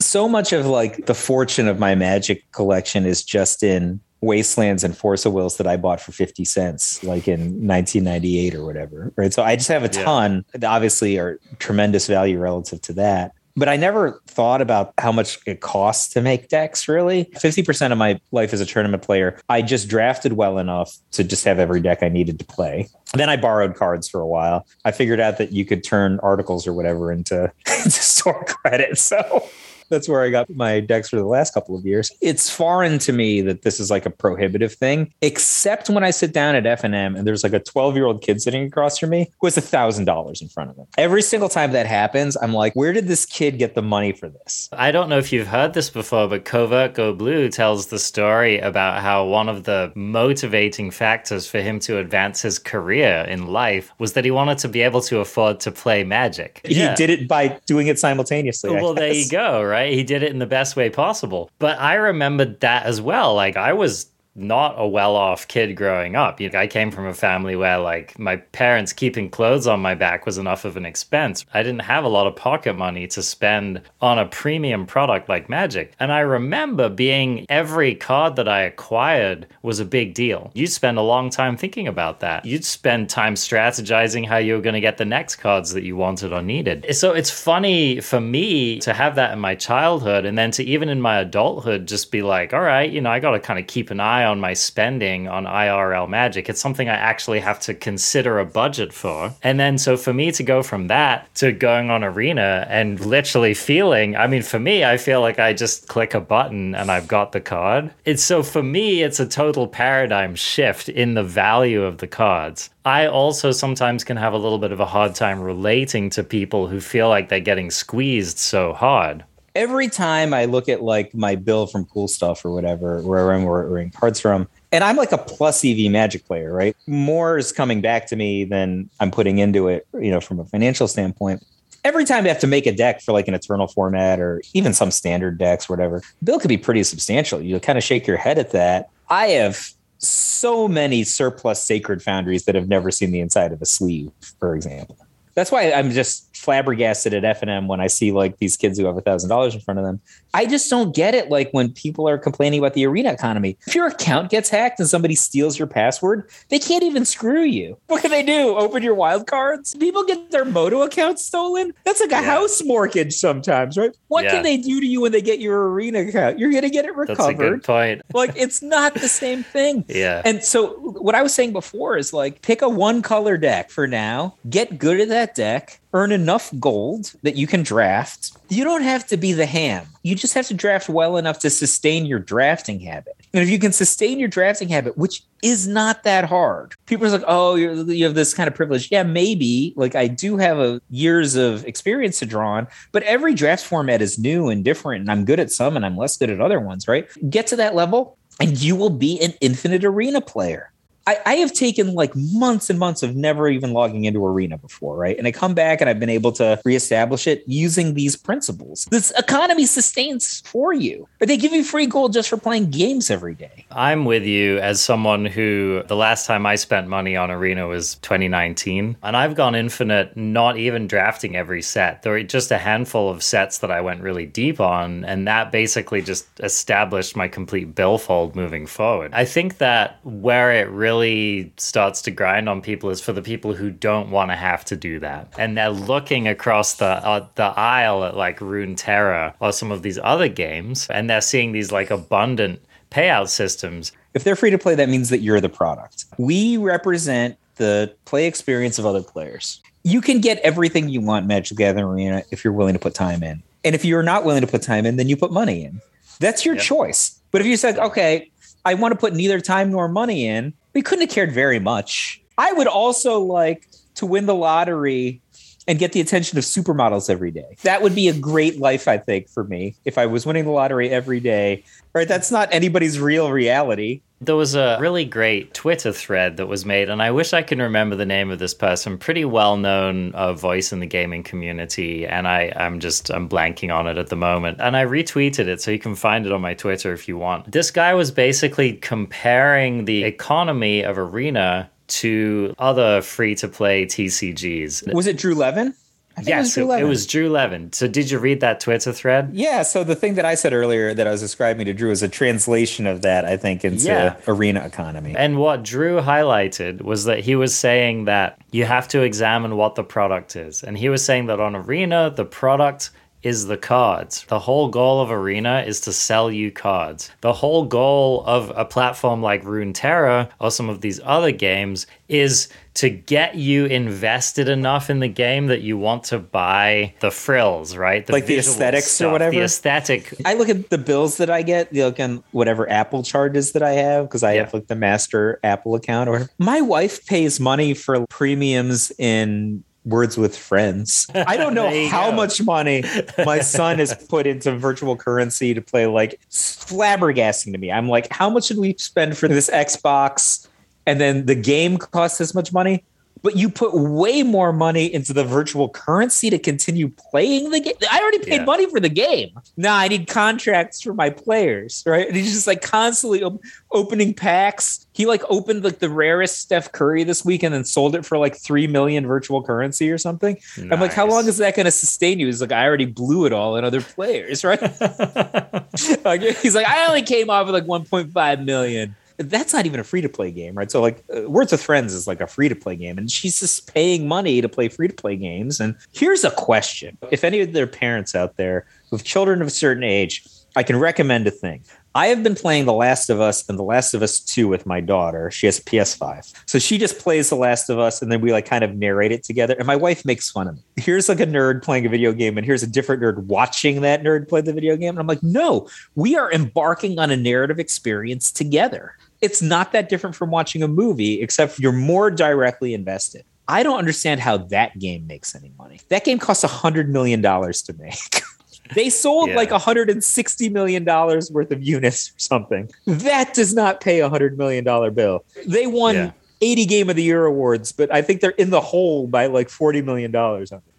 [0.00, 4.96] so much of like the fortune of my magic collection is just in wastelands and
[4.96, 9.12] force of wills that I bought for 50 cents, like in 1998 or whatever.
[9.16, 9.32] Right.
[9.32, 10.04] So I just have a Yeah.
[10.04, 13.32] ton that obviously are tremendous value relative to that.
[13.54, 17.26] but I never thought about how much it costs to make decks really.
[17.34, 21.44] 50% of my life as a tournament player, I just drafted well enough to just
[21.44, 22.88] have every deck I needed to play.
[23.12, 24.66] Then I borrowed cards for a while.
[24.86, 27.52] I figured out that you could turn articles or whatever into,
[27.84, 28.96] into store credit.
[28.96, 29.46] So
[29.92, 32.10] that's where I got my decks for the last couple of years.
[32.20, 36.32] It's foreign to me that this is like a prohibitive thing, except when I sit
[36.32, 38.98] down at F and M and there's like a 12 year old kid sitting across
[38.98, 40.86] from me who has a thousand dollars in front of him.
[40.98, 44.28] Every single time that happens, I'm like, where did this kid get the money for
[44.28, 44.68] this?
[44.72, 48.58] I don't know if you've heard this before, but Covert Go Blue tells the story
[48.58, 53.92] about how one of the motivating factors for him to advance his career in life
[53.98, 56.60] was that he wanted to be able to afford to play Magic.
[56.64, 56.94] He yeah.
[56.94, 58.70] did it by doing it simultaneously.
[58.70, 59.81] Well, there you go, right?
[59.82, 59.92] Right?
[59.92, 61.50] He did it in the best way possible.
[61.58, 63.34] But I remembered that as well.
[63.34, 66.40] Like I was not a well-off kid growing up.
[66.40, 69.94] You know, I came from a family where like my parents keeping clothes on my
[69.94, 71.44] back was enough of an expense.
[71.52, 75.48] I didn't have a lot of pocket money to spend on a premium product like
[75.48, 75.92] Magic.
[76.00, 80.50] And I remember being every card that I acquired was a big deal.
[80.54, 82.44] You'd spend a long time thinking about that.
[82.46, 85.96] You'd spend time strategizing how you were going to get the next cards that you
[85.96, 86.86] wanted or needed.
[86.96, 90.88] So it's funny for me to have that in my childhood and then to even
[90.88, 93.66] in my adulthood just be like, all right, you know, I got to kind of
[93.66, 96.48] keep an eye eye on my spending on IRL Magic.
[96.48, 99.34] It's something I actually have to consider a budget for.
[99.42, 103.54] And then, so for me to go from that to going on Arena and literally
[103.54, 107.08] feeling, I mean, for me, I feel like I just click a button and I've
[107.08, 107.92] got the card.
[108.04, 112.70] It's so for me, it's a total paradigm shift in the value of the cards.
[112.84, 116.66] I also sometimes can have a little bit of a hard time relating to people
[116.66, 119.24] who feel like they're getting squeezed so hard
[119.54, 123.44] every time I look at like my bill from Cool Stuff or whatever, where I'm
[123.44, 126.76] ordering cards from, and I'm like a plus EV Magic player, right?
[126.86, 130.44] More is coming back to me than I'm putting into it, you know, from a
[130.44, 131.44] financial standpoint.
[131.84, 134.72] Every time I have to make a deck for like an eternal format or even
[134.72, 137.40] some standard decks, whatever, bill could be pretty substantial.
[137.40, 138.90] You kind of shake your head at that.
[139.08, 143.66] I have so many surplus sacred foundries that have never seen the inside of a
[143.66, 144.96] sleeve, for example
[145.34, 148.96] that's why I'm just flabbergasted at F&M when I see like these kids who have
[148.96, 150.00] a thousand dollars in front of them.
[150.34, 151.30] I just don't get it.
[151.30, 154.88] Like when people are complaining about the arena economy, if your account gets hacked and
[154.88, 157.78] somebody steals your password, they can't even screw you.
[157.86, 158.56] What can they do?
[158.56, 159.74] Open your wild cards?
[159.76, 161.72] People get their Moto account stolen.
[161.84, 162.22] That's like a yeah.
[162.22, 163.96] house mortgage sometimes, right?
[164.08, 164.32] What yeah.
[164.32, 166.38] can they do to you when they get your arena account?
[166.38, 167.18] You're going to get it recovered.
[167.18, 168.02] That's a good point.
[168.14, 169.84] like it's not the same thing.
[169.92, 170.22] Yeah.
[170.24, 173.86] And so what I was saying before is like pick a one color deck for
[173.86, 178.32] now, get good at that that deck, earn enough gold that you can draft.
[178.48, 179.86] You don't have to be the ham.
[180.02, 183.14] You just have to draft well enough to sustain your drafting habit.
[183.32, 187.10] And if you can sustain your drafting habit, which is not that hard, people are
[187.10, 189.74] like, "Oh, you have this kind of privilege." Yeah, maybe.
[189.76, 194.02] Like I do have a years of experience to draw on, but every draft format
[194.02, 196.58] is new and different, and I'm good at some and I'm less good at other
[196.58, 196.88] ones.
[196.88, 197.06] Right?
[197.30, 200.71] Get to that level, and you will be an infinite arena player.
[201.06, 204.96] I, I, have taken like months and months of never even logging into Arena before,
[204.96, 205.18] right?
[205.18, 208.86] And I come back and I've been able to reestablish it using these principles.
[208.90, 213.10] This economy sustains for you, but they give you free gold just for playing games
[213.10, 213.66] every day.
[213.70, 217.96] I'm with you as someone who the last time I spent money on Arena was
[217.96, 222.02] 2019, and I've gone infinite, not even drafting every set.
[222.02, 225.50] There were just a handful of sets that I went really deep on, and that
[225.50, 229.12] basically just established my complete billfold moving forward.
[229.12, 233.22] I think that where it really really starts to grind on people is for the
[233.22, 235.32] people who don't want to have to do that.
[235.38, 239.98] And they're looking across the uh, the aisle at like Runeterra or some of these
[240.02, 243.92] other games and they're seeing these like abundant payout systems.
[244.14, 246.04] If they're free to play, that means that you're the product.
[246.18, 249.62] We represent the play experience of other players.
[249.84, 253.22] You can get everything you want Magic Gathering Arena if you're willing to put time
[253.22, 253.42] in.
[253.64, 255.80] And if you're not willing to put time in, then you put money in.
[256.20, 256.64] That's your yep.
[256.64, 257.18] choice.
[257.30, 258.30] But if you said, okay,
[258.64, 262.22] I want to put neither time nor money in, we couldn't have cared very much.
[262.38, 265.20] I would also like to win the lottery
[265.68, 267.56] and get the attention of supermodels every day.
[267.62, 270.50] That would be a great life, I think, for me if I was winning the
[270.50, 271.64] lottery every day.
[271.94, 272.08] Right?
[272.08, 274.02] That's not anybody's real reality.
[274.22, 277.60] There was a really great Twitter thread that was made, and I wish I can
[277.60, 278.96] remember the name of this person.
[278.96, 283.74] Pretty well known uh, voice in the gaming community, and I, I'm just I'm blanking
[283.74, 284.58] on it at the moment.
[284.60, 287.50] And I retweeted it, so you can find it on my Twitter if you want.
[287.50, 294.94] This guy was basically comparing the economy of Arena to other free to play TCGs.
[294.94, 295.74] Was it Drew Levin?
[296.22, 297.72] Yes, it was, it, it was, Drew Levin.
[297.72, 299.30] So, did you read that Twitter thread?
[299.32, 299.62] Yeah.
[299.62, 302.08] So, the thing that I said earlier that I was describing to Drew is a
[302.08, 304.16] translation of that, I think, into yeah.
[304.28, 305.14] arena economy.
[305.16, 309.74] And what Drew highlighted was that he was saying that you have to examine what
[309.74, 310.62] the product is.
[310.62, 312.90] And he was saying that on arena, the product
[313.22, 314.24] is the cards.
[314.28, 317.10] The whole goal of Arena is to sell you cards.
[317.20, 322.48] The whole goal of a platform like Runeterra or some of these other games is
[322.74, 327.76] to get you invested enough in the game that you want to buy the frills,
[327.76, 328.08] right?
[328.08, 329.30] Like the aesthetics or whatever?
[329.32, 330.14] The aesthetic.
[330.24, 333.62] I look at the bills that I get, you look on whatever Apple charges that
[333.62, 334.44] I have, because I Yeah.
[334.44, 336.28] have like the master Apple account or.
[336.38, 341.06] My wife pays money for premiums in Words with Friends.
[341.14, 342.16] I don't know how go.
[342.16, 342.84] much money
[343.26, 347.70] my son has put into virtual currency to play, like flabbergasting to me.
[347.70, 350.46] I'm like, how much did we spend for this Xbox?
[350.86, 352.84] And then the game costs this much money.
[353.22, 357.74] But you put way more money into the virtual currency to continue playing the game.
[357.88, 358.44] I already paid Yeah.
[358.44, 359.28] money for the game.
[359.56, 362.08] Now I need contracts for my players, right?
[362.08, 364.88] And he's just like constantly op- opening packs.
[364.92, 368.18] He like opened like the rarest Steph Curry this week and then sold it for
[368.18, 370.36] like three million virtual currency or something.
[370.72, 372.26] I'm like, how long is that going to sustain you?
[372.26, 374.58] He's like, I already blew it all in other players, right?
[376.04, 378.96] Like, he's like, I only came off with like 1.5 million.
[379.22, 380.70] That's not even a free to play game, right?
[380.70, 383.40] So, like, uh, Words with Friends is like a free to play game, and she's
[383.40, 385.60] just paying money to play free to play games.
[385.60, 389.50] And here's a question if any of their parents out there with children of a
[389.50, 391.62] certain age, I can recommend a thing.
[391.94, 394.64] I have been playing The Last of Us and The Last of Us 2 with
[394.64, 395.30] my daughter.
[395.30, 396.32] She has a PS5.
[396.46, 399.12] So she just plays The Last of Us and then we like kind of narrate
[399.12, 399.54] it together.
[399.58, 400.62] And my wife makes fun of me.
[400.76, 404.02] Here's like a nerd playing a video game, and here's a different nerd watching that
[404.02, 404.90] nerd play the video game.
[404.90, 408.96] And I'm like, no, we are embarking on a narrative experience together.
[409.22, 413.24] It's not that different from watching a movie, except you're more directly invested.
[413.48, 415.80] I don't understand how that game makes any money.
[415.88, 417.94] That game costs a hundred million dollars to make.
[418.74, 419.36] They sold Yeah.
[419.36, 422.70] like $160 million worth of units or something.
[422.86, 424.64] That does not pay a $100 million
[424.94, 425.24] bill.
[425.46, 426.10] They won Yeah.
[426.40, 429.48] 80 Game of the Year awards, but I think they're in the hole by like
[429.48, 430.10] $40 million.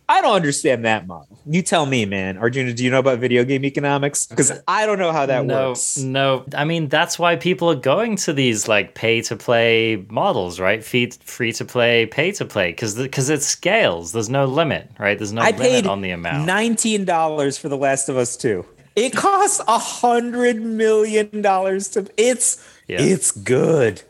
[0.09, 1.39] I don't understand that model.
[1.45, 2.37] You tell me, man.
[2.37, 4.25] Arjuna, do you know about video game economics?
[4.27, 5.97] Because I don't know how that no, works.
[5.97, 10.59] No, I mean that's why people are going to these like pay to play models,
[10.59, 10.83] right?
[10.83, 14.11] Free free to play, pay to play, because because it scales.
[14.11, 15.17] There's no limit, right?
[15.17, 16.47] There's no I limit on the amount.
[16.49, 18.65] $19 for The Last of Us 2.
[18.95, 23.01] It costs a hundred million dollars to it's Yeah.
[23.01, 24.01] it's good.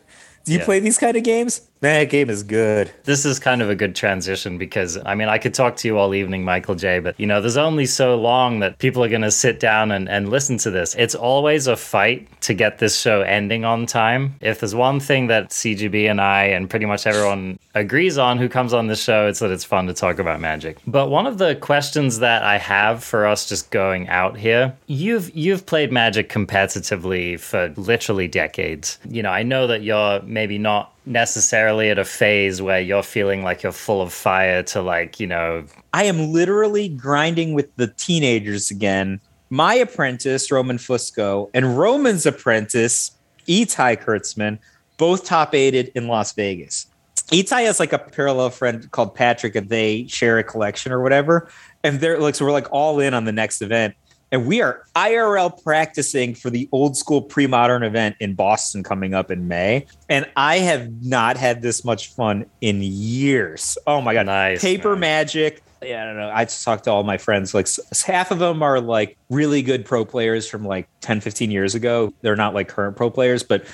[0.44, 0.64] Do you Yeah.
[0.66, 1.62] play these kind of games?
[1.84, 2.90] That game is good.
[3.04, 5.98] this is kind of a good transition because I mean I could talk to you
[5.98, 9.30] all evening, Michael J, but you know, there's only so long that people are gonna
[9.30, 10.94] sit down and, and listen to this.
[10.94, 14.36] It's always a fight to get this show ending on time.
[14.40, 18.48] If there's one thing that CGB and I and pretty much everyone agrees on who
[18.48, 20.78] comes on the show, it's that it's fun to talk about magic.
[20.86, 25.36] But one of the questions that I have for us just going out here, you've
[25.36, 28.98] you've played magic competitively for literally decades.
[29.06, 33.42] You know, I know that you're maybe not necessarily at a phase where you're feeling
[33.42, 37.88] like you're full of fire to like, you know, I am literally grinding with the
[37.88, 39.20] teenagers again.
[39.50, 43.12] My apprentice, Roman Fusco, and Roman's apprentice,
[43.46, 44.58] Itai Kurtzman,
[44.96, 46.86] both top aided in Las Vegas.
[47.28, 51.48] Itai has like a parallel friend called Patrick, and they share a collection or whatever.
[51.82, 53.94] And they're like, so we're like all in on the next event.
[54.34, 59.14] And we are IRL practicing for the old school pre modern event in Boston coming
[59.14, 59.86] up in May.
[60.08, 63.78] And I have not had this much fun in years.
[63.86, 64.26] Oh my God.
[64.26, 65.62] Nice, Paper magic.
[65.84, 66.32] Yeah, I don't know.
[66.34, 67.54] I just talked to all my friends.
[67.54, 67.68] Like
[68.04, 72.12] half of them are like really good pro players from like 10, 15 years ago.
[72.22, 73.64] They're not like current pro players, but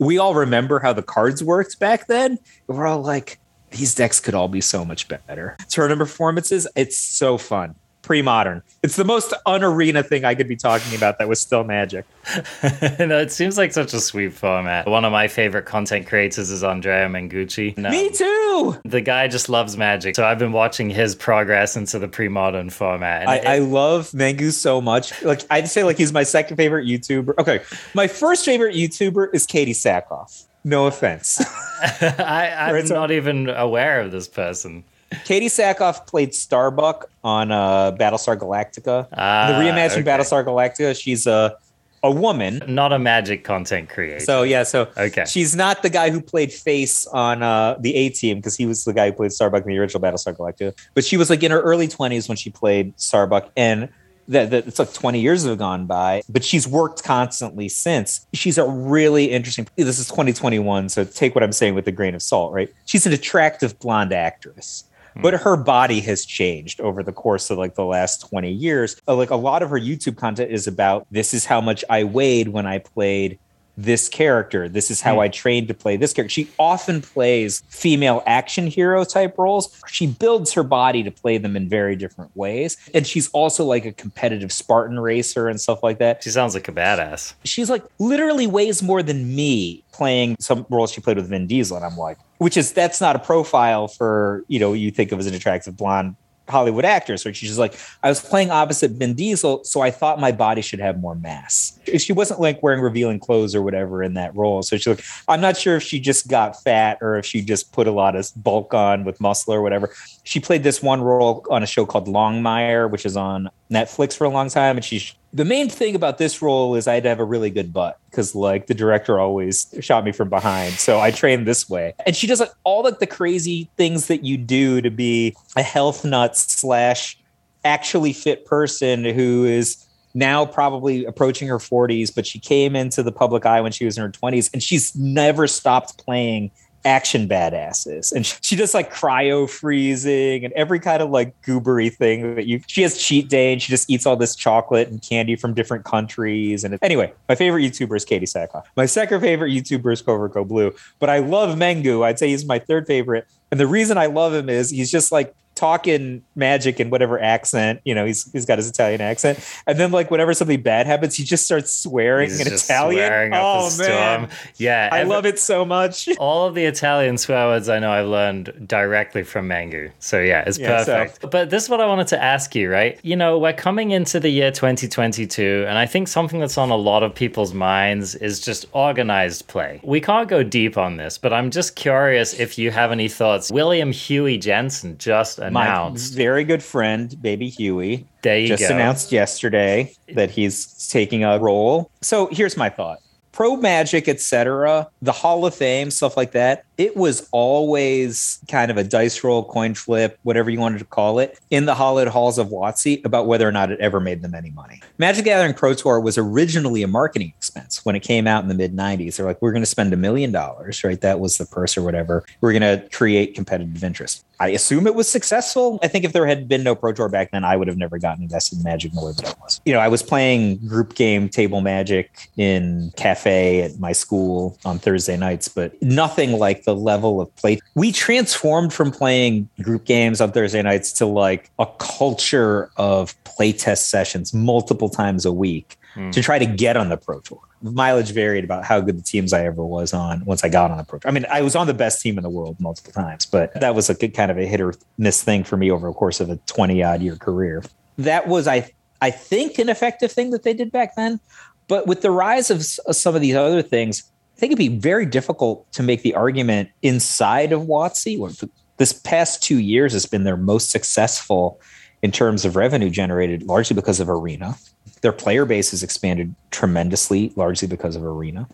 [0.00, 2.40] we all remember how the cards worked back then.
[2.66, 3.38] We're all like,
[3.70, 5.56] these decks could all be so much better.
[5.68, 7.76] Tournament performances, it's so fun.
[8.08, 8.62] Pre-modern.
[8.82, 12.06] It's the most unarena thing I could be talking about that was still magic.
[12.98, 14.86] no, it seems like such a sweet format.
[14.88, 17.76] One of my favorite content creators is Andrea Mengucci.
[17.76, 18.80] No, Me too.
[18.86, 20.16] The guy just loves magic.
[20.16, 23.28] So I've been watching his progress into the pre-modern format.
[23.28, 25.22] I, it- I love Mangu so much.
[25.22, 27.34] Like I'd say, like he's my second favorite YouTuber.
[27.36, 27.60] Okay,
[27.92, 30.46] my first favorite YouTuber is Katee Sackhoff.
[30.64, 31.42] No offense.
[31.82, 34.84] I, I'm not even aware of this person.
[35.10, 39.06] Katee Sackhoff played Starbuck on uh, Battlestar Galactica.
[39.12, 40.02] Ah, the reimagined okay.
[40.02, 41.00] Battlestar Galactica.
[41.00, 41.56] She's a
[42.04, 42.62] a woman.
[42.68, 44.20] Not a magic content creator.
[44.20, 45.24] So yeah, so Okay.
[45.26, 48.84] she's not the guy who played Face on uh, the A Team because he was
[48.84, 50.78] the guy who played Starbuck in the original Battlestar Galactica.
[50.94, 53.88] But she was like in her early twenties when she played Starbuck, and
[54.28, 56.22] that, that it's like twenty years have gone by.
[56.28, 58.26] But she's worked constantly since.
[58.32, 59.66] She's a really interesting.
[59.74, 62.52] This is twenty twenty one, so take what I'm saying with a grain of salt,
[62.52, 62.72] right?
[62.84, 64.84] She's an attractive blonde actress.
[65.20, 68.96] But her body has changed over the course of like the last 20 years.
[69.06, 72.04] Uh, Like a lot of her YouTube content is about this is how much I
[72.04, 73.38] weighed when I played
[73.80, 74.68] this character.
[74.68, 75.20] This is how Hmm.
[75.20, 76.32] I trained to play this character.
[76.32, 79.70] She often plays female action hero type roles.
[79.86, 82.76] She builds her body to play them in very different ways.
[82.92, 86.24] And she's also like a competitive Spartan racer and stuff like that.
[86.24, 87.34] She sounds like a badass.
[87.44, 91.76] She's like literally weighs more than me playing some roles she played with Vin Diesel.
[91.76, 95.18] And I'm like, which is that's not a profile for, you know, you think of
[95.18, 96.16] as an attractive blonde
[96.48, 97.36] Hollywood actress, right?
[97.36, 100.80] She's just like, I was playing opposite Vin Diesel, so I thought my body should
[100.80, 101.78] have more mass.
[101.98, 104.62] She wasn't like wearing revealing clothes or whatever in that role.
[104.62, 107.72] So she's like, I'm not sure if she just got fat or if she just
[107.72, 109.92] put a lot of bulk on with muscle or whatever.
[110.24, 114.24] She played this one role on a show called Longmire, which is on Netflix for
[114.24, 114.76] a long time.
[114.76, 117.50] And she's the main thing about this role is I had to have a really
[117.50, 120.74] good butt because like the director always shot me from behind.
[120.74, 121.94] So I trained this way.
[122.06, 125.62] And she does like all like the crazy things that you do to be a
[125.62, 127.18] health nut slash
[127.64, 133.12] actually fit person who is now probably approaching her 40s, but she came into the
[133.12, 136.50] public eye when she was in her 20s and she's never stopped playing
[136.88, 138.12] action badasses.
[138.12, 142.62] And she does like cryo freezing and every kind of like goobery thing that you
[142.66, 145.84] she has cheat day and she just eats all this chocolate and candy from different
[145.84, 146.64] countries.
[146.64, 148.64] And anyway my favorite youtuber is katee sackhoff.
[148.76, 152.04] My second favorite youtuber is Covert Go Blue but i love mengu.
[152.04, 153.26] I'd say he's my third favorite.
[153.50, 157.80] And the reason i love him is he's just like talking magic in whatever accent
[157.84, 161.16] you know he's he's got his italian accent and then like whenever something bad happens
[161.16, 164.28] he just starts swearing He's in italian swearing oh man storm.
[164.56, 168.06] Yeah, i love it so much All of the Italian swear words I know I've
[168.06, 169.90] learned directly from Mangu.
[169.98, 171.30] So yeah, it's Yeah, so- perfect.
[171.30, 172.98] But this is what I wanted to ask you, right?
[173.02, 176.76] You know, we're coming into the year 2022, and I think something that's on a
[176.76, 179.80] lot of people's minds is just organized play.
[179.82, 183.50] We can't go deep on this, but I'm just curious if you have any thoughts.
[183.50, 188.74] William Huey Jensen just my very good friend baby huey there you just go.
[188.74, 191.90] announced yesterday that he's taking a role.
[192.02, 192.98] So here's my thought.
[193.32, 198.76] Pro Magic, etc., the Hall of Fame, stuff like that, it was always kind of
[198.76, 202.38] a dice roll, coin flip, whatever you wanted to call it, in the hallowed halls
[202.38, 204.80] of WotC about whether or not it ever made them any money.
[204.96, 208.54] Magic Gathering Pro Tour was originally a marketing expense when it came out in the
[208.54, 209.16] mid 90s.
[209.16, 211.00] They're like, we're going to spend a million dollars, right?
[211.00, 212.24] That was the purse or whatever.
[212.40, 214.24] We're going to create competitive interest.
[214.40, 215.80] I assume it was successful.
[215.82, 217.98] I think if there had been no Pro Tour back then, I would have never
[217.98, 219.60] gotten invested in Magic the way that I was.
[219.64, 224.78] You know, I was playing group game table Magic in cafe at my school on
[224.78, 227.58] Thursday nights, but nothing like the level of play.
[227.74, 233.84] We transformed from playing group games on Thursday nights to like a culture of playtest
[233.84, 236.10] sessions multiple times a week Hmm.
[236.10, 237.40] to try to get on the Pro Tour.
[237.62, 240.76] Mileage varied about how good the teams I ever was on once I got on
[240.76, 241.08] the Pro Tour.
[241.10, 243.74] I mean, I was on the best team in the world multiple times, but that
[243.74, 246.20] was a good kind of a hit or miss thing for me over the course
[246.20, 247.64] of a 20 odd year career.
[247.96, 251.20] That was, I, I think, an effective thing that they did back then.
[251.68, 254.04] But with the rise of some of these other things,
[254.38, 258.48] I think it'd be very difficult to make the argument inside of WotC.
[258.76, 261.60] This past two years has been their most successful
[262.02, 264.54] in terms of revenue generated, largely because of Arena.
[265.00, 268.46] Their player base has expanded tremendously, largely because of Arena.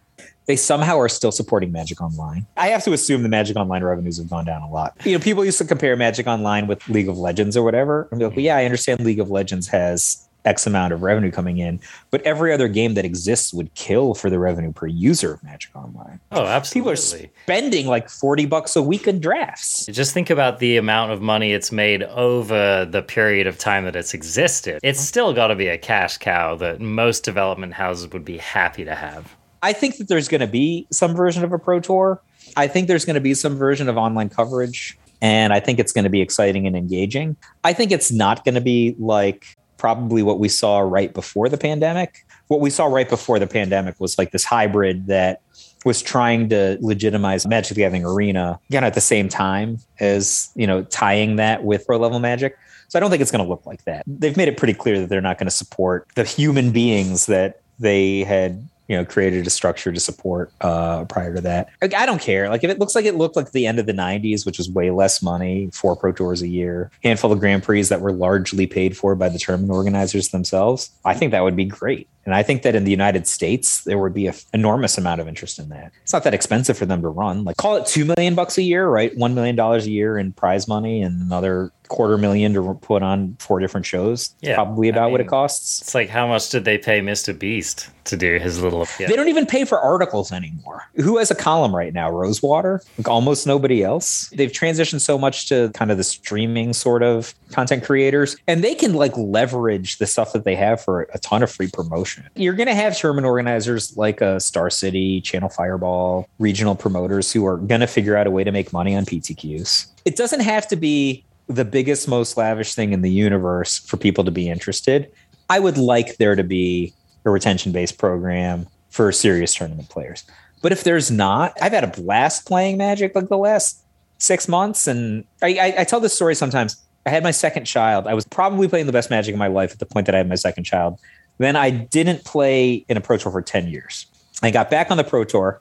[0.47, 2.47] They somehow are still supporting Magic Online.
[2.57, 4.97] I have to assume the Magic Online revenues have gone down a lot.
[5.05, 8.09] You know, people used to compare Magic Online with League of Legends or whatever.
[8.11, 11.59] Be like, well, yeah, I understand League of Legends has X amount of revenue coming
[11.59, 11.81] in,
[12.11, 15.75] but every other game that exists would kill for the revenue per user of Magic
[15.75, 16.21] Online.
[16.33, 16.81] Oh, absolutely.
[16.81, 19.87] People are spending like 40 bucks a week in drafts.
[19.87, 23.97] Just think about the amount of money it's made over the period of time that
[23.97, 24.81] it's existed.
[24.83, 25.07] It's uh-huh.
[25.07, 28.95] still got to be a cash cow that most development houses would be happy to
[28.95, 29.35] have.
[29.63, 32.21] I think that there's going to be some version of a pro tour.
[32.55, 35.91] I think there's going to be some version of online coverage, and I think it's
[35.91, 37.37] going to be exciting and engaging.
[37.65, 41.59] I think it's not going to be like probably what we saw right before the
[41.59, 42.25] pandemic.
[42.49, 45.43] What we saw right before the pandemic was like this hybrid that
[45.85, 50.67] was trying to legitimize Magic the Gathering Arena again at the same time as you
[50.67, 52.57] know tying that with pro level Magic.
[52.89, 54.05] So I don't think it's going to look like that.
[54.07, 57.61] They've made it pretty clear that they're not going to support the human beings that
[57.79, 61.69] they had you know created a structure to support uh prior to that.
[61.81, 62.49] Like, i don't care.
[62.49, 64.71] Like if it looks like it looked like the end of the 90s which was
[64.71, 68.67] way less money four pro tours a year handful of grand prix that were largely
[68.67, 72.09] paid for by the tournament organizers themselves i think that would be great.
[72.27, 75.29] And i think that in the united states there would be an enormous amount of
[75.29, 75.93] interest in that.
[76.03, 77.45] It's not that expensive for them to run.
[77.45, 79.17] Like call it two million bucks a year right?
[79.17, 83.37] One million dollars a year in prize money and another quarter million to put on
[83.39, 84.35] four different shows.
[84.41, 85.81] Yeah, probably I about what it costs.
[85.81, 87.39] It's like how much did they pay Mr.
[87.39, 88.87] Beast to do his little?
[88.99, 89.09] Yeah.
[89.09, 90.83] They don't even pay for articles anymore.
[90.97, 92.11] Who has a column right now?
[92.11, 92.83] Rosewater?
[92.99, 94.29] Like almost nobody else.
[94.31, 98.75] They've transitioned so much to kind of the streaming sort of content creators, and they
[98.75, 102.29] can like leverage the stuff that they have for a ton of free promotion.
[102.35, 107.47] You're going to have tournament organizers like a Star City, Channel Fireball, regional promoters who
[107.47, 109.87] are going to figure out a way to make money on PTQs.
[110.05, 114.25] It doesn't have to be the biggest, most lavish thing in the universe for people
[114.25, 115.11] to be interested.
[115.51, 120.25] I would like there to be a retention based program for serious tournament players.
[120.63, 123.83] But if there's not, I've had a blast playing Magic like the last
[124.19, 124.87] six months.
[124.87, 126.83] And I, I, I tell this story sometimes.
[127.07, 128.07] I had my second child.
[128.07, 130.19] I was probably playing the best Magic of my life at the point that I
[130.19, 130.99] had my second child.
[131.39, 134.07] Then I didn't play in a Pro Tour for 10 years.
[134.43, 135.61] I got back on the Pro Tour,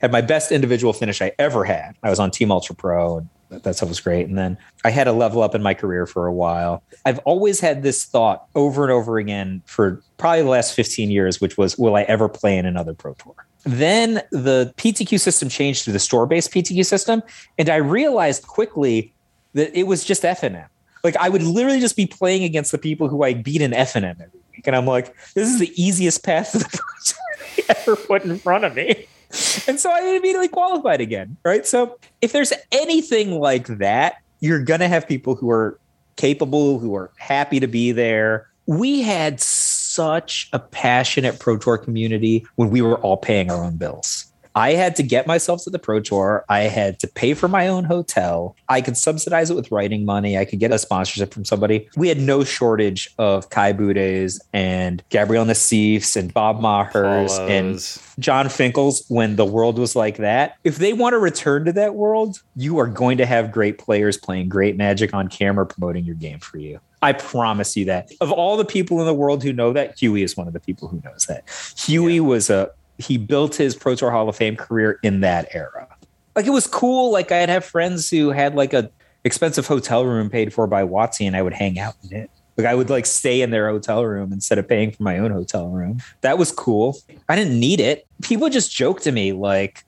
[0.00, 1.96] had my best individual finish I ever had.
[2.02, 4.26] I was on Team Ultra Pro, and that stuff was great.
[4.26, 6.82] And then I had a level up in my career for a while.
[7.04, 11.40] I've always had this thought over and over again for probably the last 15 years,
[11.40, 13.34] which was, will I ever play in another Pro Tour?
[13.64, 17.22] Then the PTQ system changed to the store based PTQ system.
[17.58, 19.12] And I realized quickly
[19.54, 20.66] that it was just FNM.
[21.04, 24.20] Like I would literally just be playing against the people who I beat in FNM
[24.20, 24.66] every week.
[24.66, 27.22] And I'm like, this is the easiest path to the Pro Tour
[27.68, 29.06] ever put in front of me.
[29.66, 31.36] And so I immediately qualified again.
[31.44, 31.66] Right.
[31.66, 35.78] So if there's anything like that, you're going to have people who are
[36.16, 38.48] capable, who are happy to be there.
[38.66, 43.76] We had such a passionate Pro Tour community when we were all paying our own
[43.76, 44.31] bills.
[44.54, 46.44] I had to get myself to the Pro Tour.
[46.48, 48.56] I had to pay for my own hotel.
[48.68, 50.38] I could subsidize it with writing money.
[50.38, 51.88] I could get a sponsorship from somebody.
[51.96, 57.80] We had no shortage of Kai Buddes and Gabriel Nassifs and Bob Mahers and
[58.22, 60.56] Jon Finkel's when the world was like that.
[60.64, 64.16] If they want to return to that world, you are going to have great players
[64.16, 66.80] playing great magic on camera promoting your game for you.
[67.02, 68.12] I promise you that.
[68.20, 70.60] Of all the people in the world who know that, Huey is one of the
[70.60, 71.44] people who knows that.
[71.76, 72.70] Huey was a
[73.02, 75.88] he built his Pro Tour Hall of Fame career in that era.
[76.34, 77.12] Like it was cool.
[77.12, 78.90] Like I'd have friends who had like a
[79.24, 82.30] expensive hotel room paid for by WotC and I would hang out in it.
[82.56, 85.30] Like I would like stay in their hotel room instead of paying for my own
[85.30, 86.02] hotel room.
[86.20, 86.96] That was cool.
[87.28, 88.06] I didn't need it.
[88.22, 89.84] People just joked to me like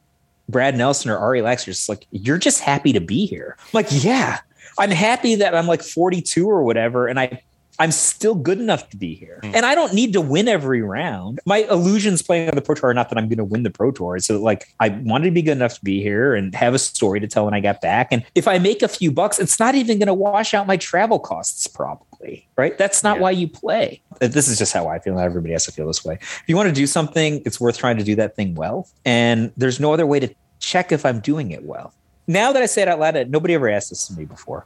[0.48, 3.56] Brad Nelson or Ari Lax are just like, you're just happy to be here.
[3.58, 4.40] I'm like, yeah,
[4.78, 7.06] I'm happy that I'm like 42 or whatever.
[7.06, 7.42] And I
[7.78, 9.40] I'm still good enough to be here.
[9.42, 9.52] Hmm.
[9.54, 11.40] And I don't need to win every round.
[11.44, 13.70] My illusions playing on the Pro Tour are not that I'm going to win the
[13.70, 14.18] Pro Tour.
[14.20, 17.20] So like I wanted to be good enough to be here and have a story
[17.20, 18.08] to tell when I got back.
[18.10, 20.76] And if I make a few bucks, it's not even going to wash out my
[20.76, 22.46] travel costs probably.
[22.56, 22.78] Right.
[22.78, 23.22] That's not Yeah.
[23.22, 24.00] why you play.
[24.20, 25.14] Uh, this is just how I feel.
[25.14, 26.14] Not everybody has to feel this way.
[26.20, 28.88] If you want to do something, it's worth trying to do that thing well.
[29.04, 31.92] And there's no other way to check if I'm doing it well.
[32.26, 34.64] Now that I say it out loud, nobody ever asked this to me before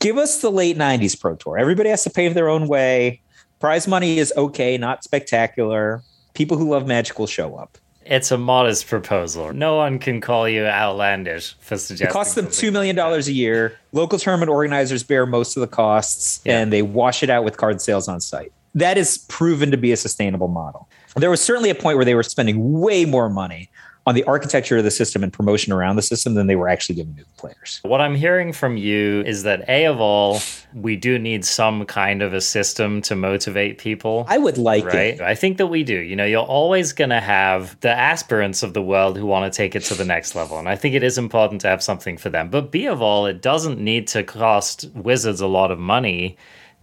[0.00, 1.58] give us the late 90s pro tour.
[1.58, 3.20] Everybody has to pave their own way.
[3.60, 6.02] Prize money is okay not spectacular.
[6.34, 7.78] People who love magic will show up.
[8.04, 9.52] It's a modest proposal.
[9.52, 12.06] No one can call you outlandish for suggesting.
[12.08, 13.76] it costs them $2 million a year.
[13.92, 16.60] Local tournament organizers bear most of the costs Yeah.
[16.60, 18.52] and they wash it out with card sales on site.
[18.76, 20.88] That is proven to be a sustainable model.
[21.16, 23.70] There was certainly a point where they were spending way more money
[24.06, 26.94] on the architecture of the system and promotion around the system than they were actually
[26.94, 30.40] giving to the players What I'm hearing from you is that A of all,
[30.74, 34.24] we do need some kind of a system to motivate people.
[34.28, 35.14] i would like right?
[35.14, 35.98] it I think that we do.
[35.98, 39.56] You know, you're always going to have the aspirants of the world who want to
[39.56, 40.58] take it to the next level.
[40.58, 42.48] And I think it is important to have something for them.
[42.48, 46.36] But B of all, it doesn't need to cost Wizards a lot of money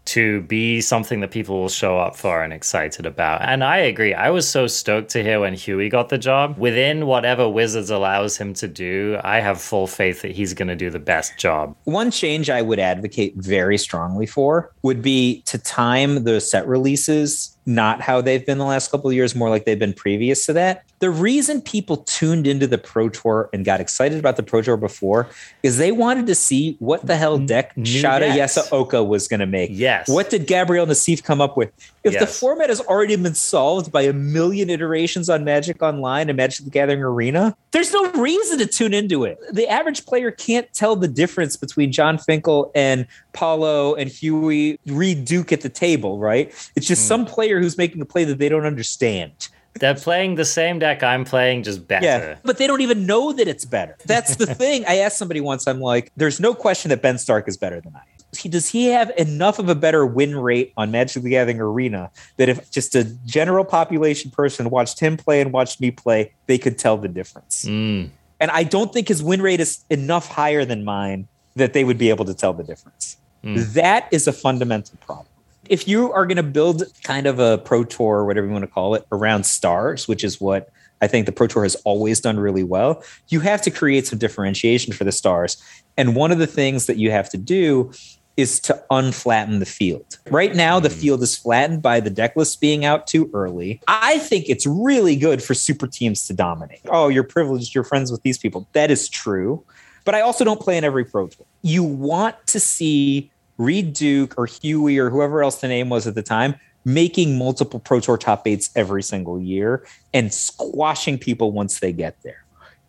[0.05, 3.41] to be something that people will show up for and excited about.
[3.41, 4.13] And I agree.
[4.13, 6.57] I was so stoked to hear when Huey got the job.
[6.57, 10.75] Within whatever Wizards allows him to do, I have full faith that he's going to
[10.75, 11.75] do the best job.
[11.85, 17.57] One change I would advocate very strongly for would be to time the set releases
[17.65, 20.53] not how they've been the last couple of years, more like they've been previous to
[20.53, 20.83] that.
[20.99, 24.77] The reason people tuned into the Pro Tour and got excited about the Pro Tour
[24.77, 25.27] before
[25.61, 28.31] is they wanted to see what the hell deck New Shada.
[28.31, 29.71] Yasooka was going to make.
[29.73, 30.07] Yes.
[30.07, 31.71] What did Gabriel Nassif come up with?
[32.03, 36.35] If the format has already been solved by a million iterations on Magic Online and
[36.35, 39.39] Magic the Gathering Arena, there's no reason to tune into it.
[39.51, 45.25] The average player can't tell the difference between Jon Finkel and Paulo and Huey Reed
[45.25, 46.53] Duke at the table, right?
[46.75, 47.07] It's just mm.
[47.07, 49.49] some player who's making a play that they don't understand.
[49.79, 52.05] They're playing the same deck I'm playing, just better.
[52.05, 53.97] Yeah, but they don't even know that it's better.
[54.05, 54.85] That's the thing.
[54.87, 57.95] I asked somebody once, I'm like, there's no question that Ben Stark is better than
[57.95, 58.01] I.
[58.37, 62.09] He, does he have enough of a better win rate on Magic the Gathering Arena
[62.37, 66.57] that if just a general population person watched him play and watched me play, they
[66.57, 67.65] could tell the difference?
[67.65, 68.09] Mm.
[68.39, 71.99] And I don't think his win rate is enough higher than mine that they would
[71.99, 73.17] be able to tell the difference.
[73.43, 75.27] That is a fundamental problem.
[75.69, 78.63] If you are going to build kind of a pro tour or whatever you want
[78.63, 80.69] to call it around stars, which is what
[81.01, 84.19] I think the pro tour has always done really well, you have to create some
[84.19, 85.61] differentiation for the stars.
[85.97, 87.91] And one of the things that you have to do
[88.35, 90.17] is to unflatten the field.
[90.29, 90.99] Right now, the mm.
[90.99, 93.79] field is flattened by the deck list being out too early.
[93.87, 96.81] I think it's really good for super teams to dominate.
[96.89, 98.67] Oh, you're privileged, you're friends with these people.
[98.73, 99.63] That is true.
[100.05, 101.45] But I also don't play in every pro tour.
[101.61, 106.15] You want to see Reed Duke or Huey or whoever else the name was at
[106.15, 111.79] the time making multiple Pro Tour top eights every single year and squashing people once
[111.79, 112.43] they get there.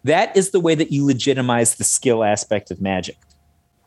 [0.04, 3.16] That is the way that you legitimize the skill aspect of Magic.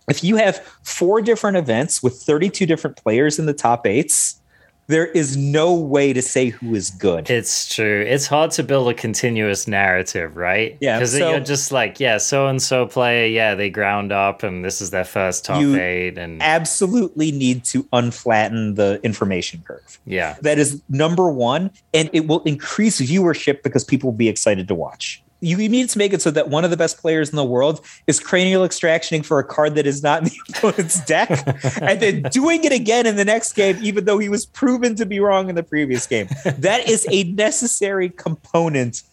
[0.10, 4.42] If you have four different events with 32 different players in the top eights,
[4.88, 7.30] there is no way to say who is good.
[7.30, 8.06] It's true.
[8.08, 10.78] It's hard to build a continuous narrative, right?
[10.80, 10.98] Yeah.
[10.98, 14.64] Because so- you're just like, yeah, so and so player, yeah, they ground up and
[14.64, 16.18] this is their first top eight.
[16.18, 20.00] And Absolutely need to unflatten the information curve.
[20.06, 20.36] yeah.
[20.42, 24.76] That is number one, and it will increase viewership because people will be excited to
[24.76, 25.22] watch.
[25.40, 27.86] You need to make it so that one of the best players in the world
[28.08, 31.30] is cranial extractioning for a card that is not in the opponent's deck,
[31.82, 35.06] and then doing it again in the next game, even though he was proven to
[35.06, 36.28] be wrong in the previous game.
[36.44, 39.04] That is a necessary component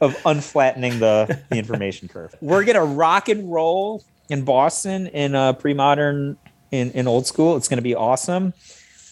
[0.00, 2.34] of unflattening the, the information curve.
[2.40, 6.36] We're gonna rock and roll in Boston in uh, pre-modern
[6.70, 7.56] in, in old school.
[7.56, 8.52] It's gonna be awesome.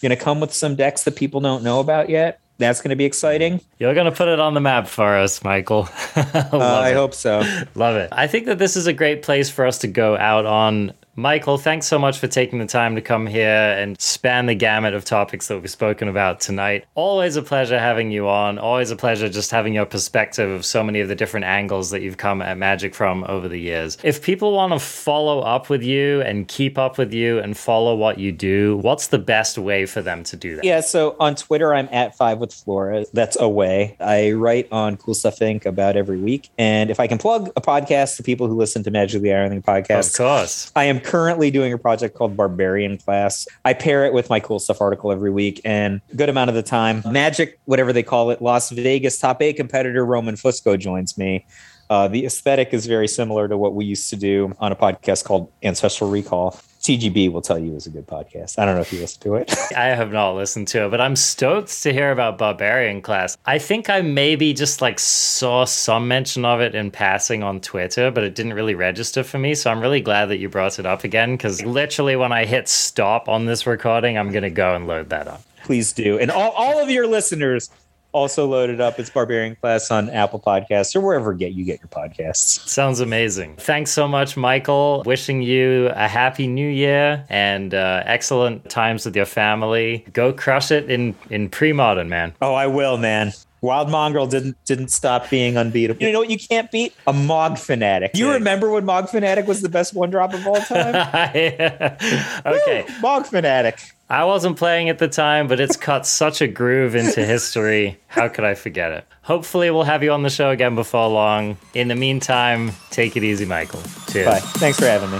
[0.01, 2.39] Gonna come with some decks that people don't know about yet.
[2.57, 3.59] That's gonna be exciting.
[3.79, 5.89] You're going to put it on the map for us, Michael.
[6.15, 6.93] Uh, I it.
[6.95, 7.43] hope so.
[7.75, 8.09] Love it.
[8.11, 10.93] I think that this is a great place for us to go out on.
[11.17, 14.93] Michael, thanks so much for taking the time to come here and span the gamut
[14.93, 16.83] of topics that we've spoken about tonight.
[16.93, 18.59] Always a pleasure having you on.
[18.59, 22.01] Always a pleasure just having your perspective of so many of the different angles that
[22.01, 23.97] you've come at Magic from over the years.
[24.03, 27.95] If people want to follow up with you and keep up with you and follow
[27.95, 30.65] what you do, what's the best way for them to do that?
[30.65, 33.09] Yeah, so on Twitter, I'm at five with Flores.
[33.13, 33.95] That's away.
[34.01, 35.65] I write on Cool Stuff Inc.
[35.65, 36.49] about every week.
[36.57, 39.63] And if I can plug a podcast to people who listen to Magic the Of
[39.63, 40.73] podcast, course.
[40.75, 43.47] I am currently doing a project called Barbarian Class.
[43.63, 46.55] I pair it with my cool stuff article every week, and a good amount of
[46.55, 51.17] the time, Magic, whatever they call it, Las Vegas top eight competitor Roman Fusco joins
[51.17, 51.45] me.
[51.89, 55.23] Uh, the aesthetic is very similar to what we used to do on a podcast
[55.23, 56.59] called Ancestral Recall.
[56.85, 58.59] TGB will tell you is a good podcast.
[58.59, 59.51] I don't know if you listen to it.
[59.75, 63.35] I have not listened to it, but I'm stoked to hear about Barbarian Class.
[63.43, 68.11] I think I maybe just like saw some mention of it in passing on Twitter,
[68.11, 69.55] but it didn't really register for me.
[69.55, 72.67] So I'm really glad that you brought it up again because literally when I hit
[72.67, 75.41] stop on this recording, I'm going to go and load that up.
[75.63, 76.19] Please do.
[76.19, 77.71] And all, all of your listeners
[78.15, 78.97] also loaded up.
[78.97, 82.65] It's Barbarian Class on Apple Podcasts or wherever get you get your podcasts.
[82.67, 83.57] Sounds amazing.
[83.57, 85.03] Thanks so much, Michael.
[85.05, 90.05] Wishing you a happy new year and uh, excellent times with your family.
[90.13, 92.33] Go crush it in, in pre modern, man.
[92.41, 93.33] Oh, I will, man.
[93.65, 96.03] Wild Mongrel didn't didn't stop being unbeatable.
[96.03, 96.93] You know what you can't beat?
[97.07, 98.11] A Mog Fanatic.
[98.13, 100.95] You remember when Mog Fanatic was the best one drop of all time?
[102.45, 102.85] okay.
[103.01, 103.94] Mog Fanatic.
[104.09, 107.99] I wasn't playing at the time, but it's cut such a groove into history.
[108.07, 109.05] How could I forget it?
[109.23, 111.57] Hopefully, we'll have you on the show again before long.
[111.73, 113.81] In the meantime, take it easy, Michael.
[114.11, 114.27] Cheers.
[114.27, 114.39] Bye.
[114.39, 115.19] Thanks for having me.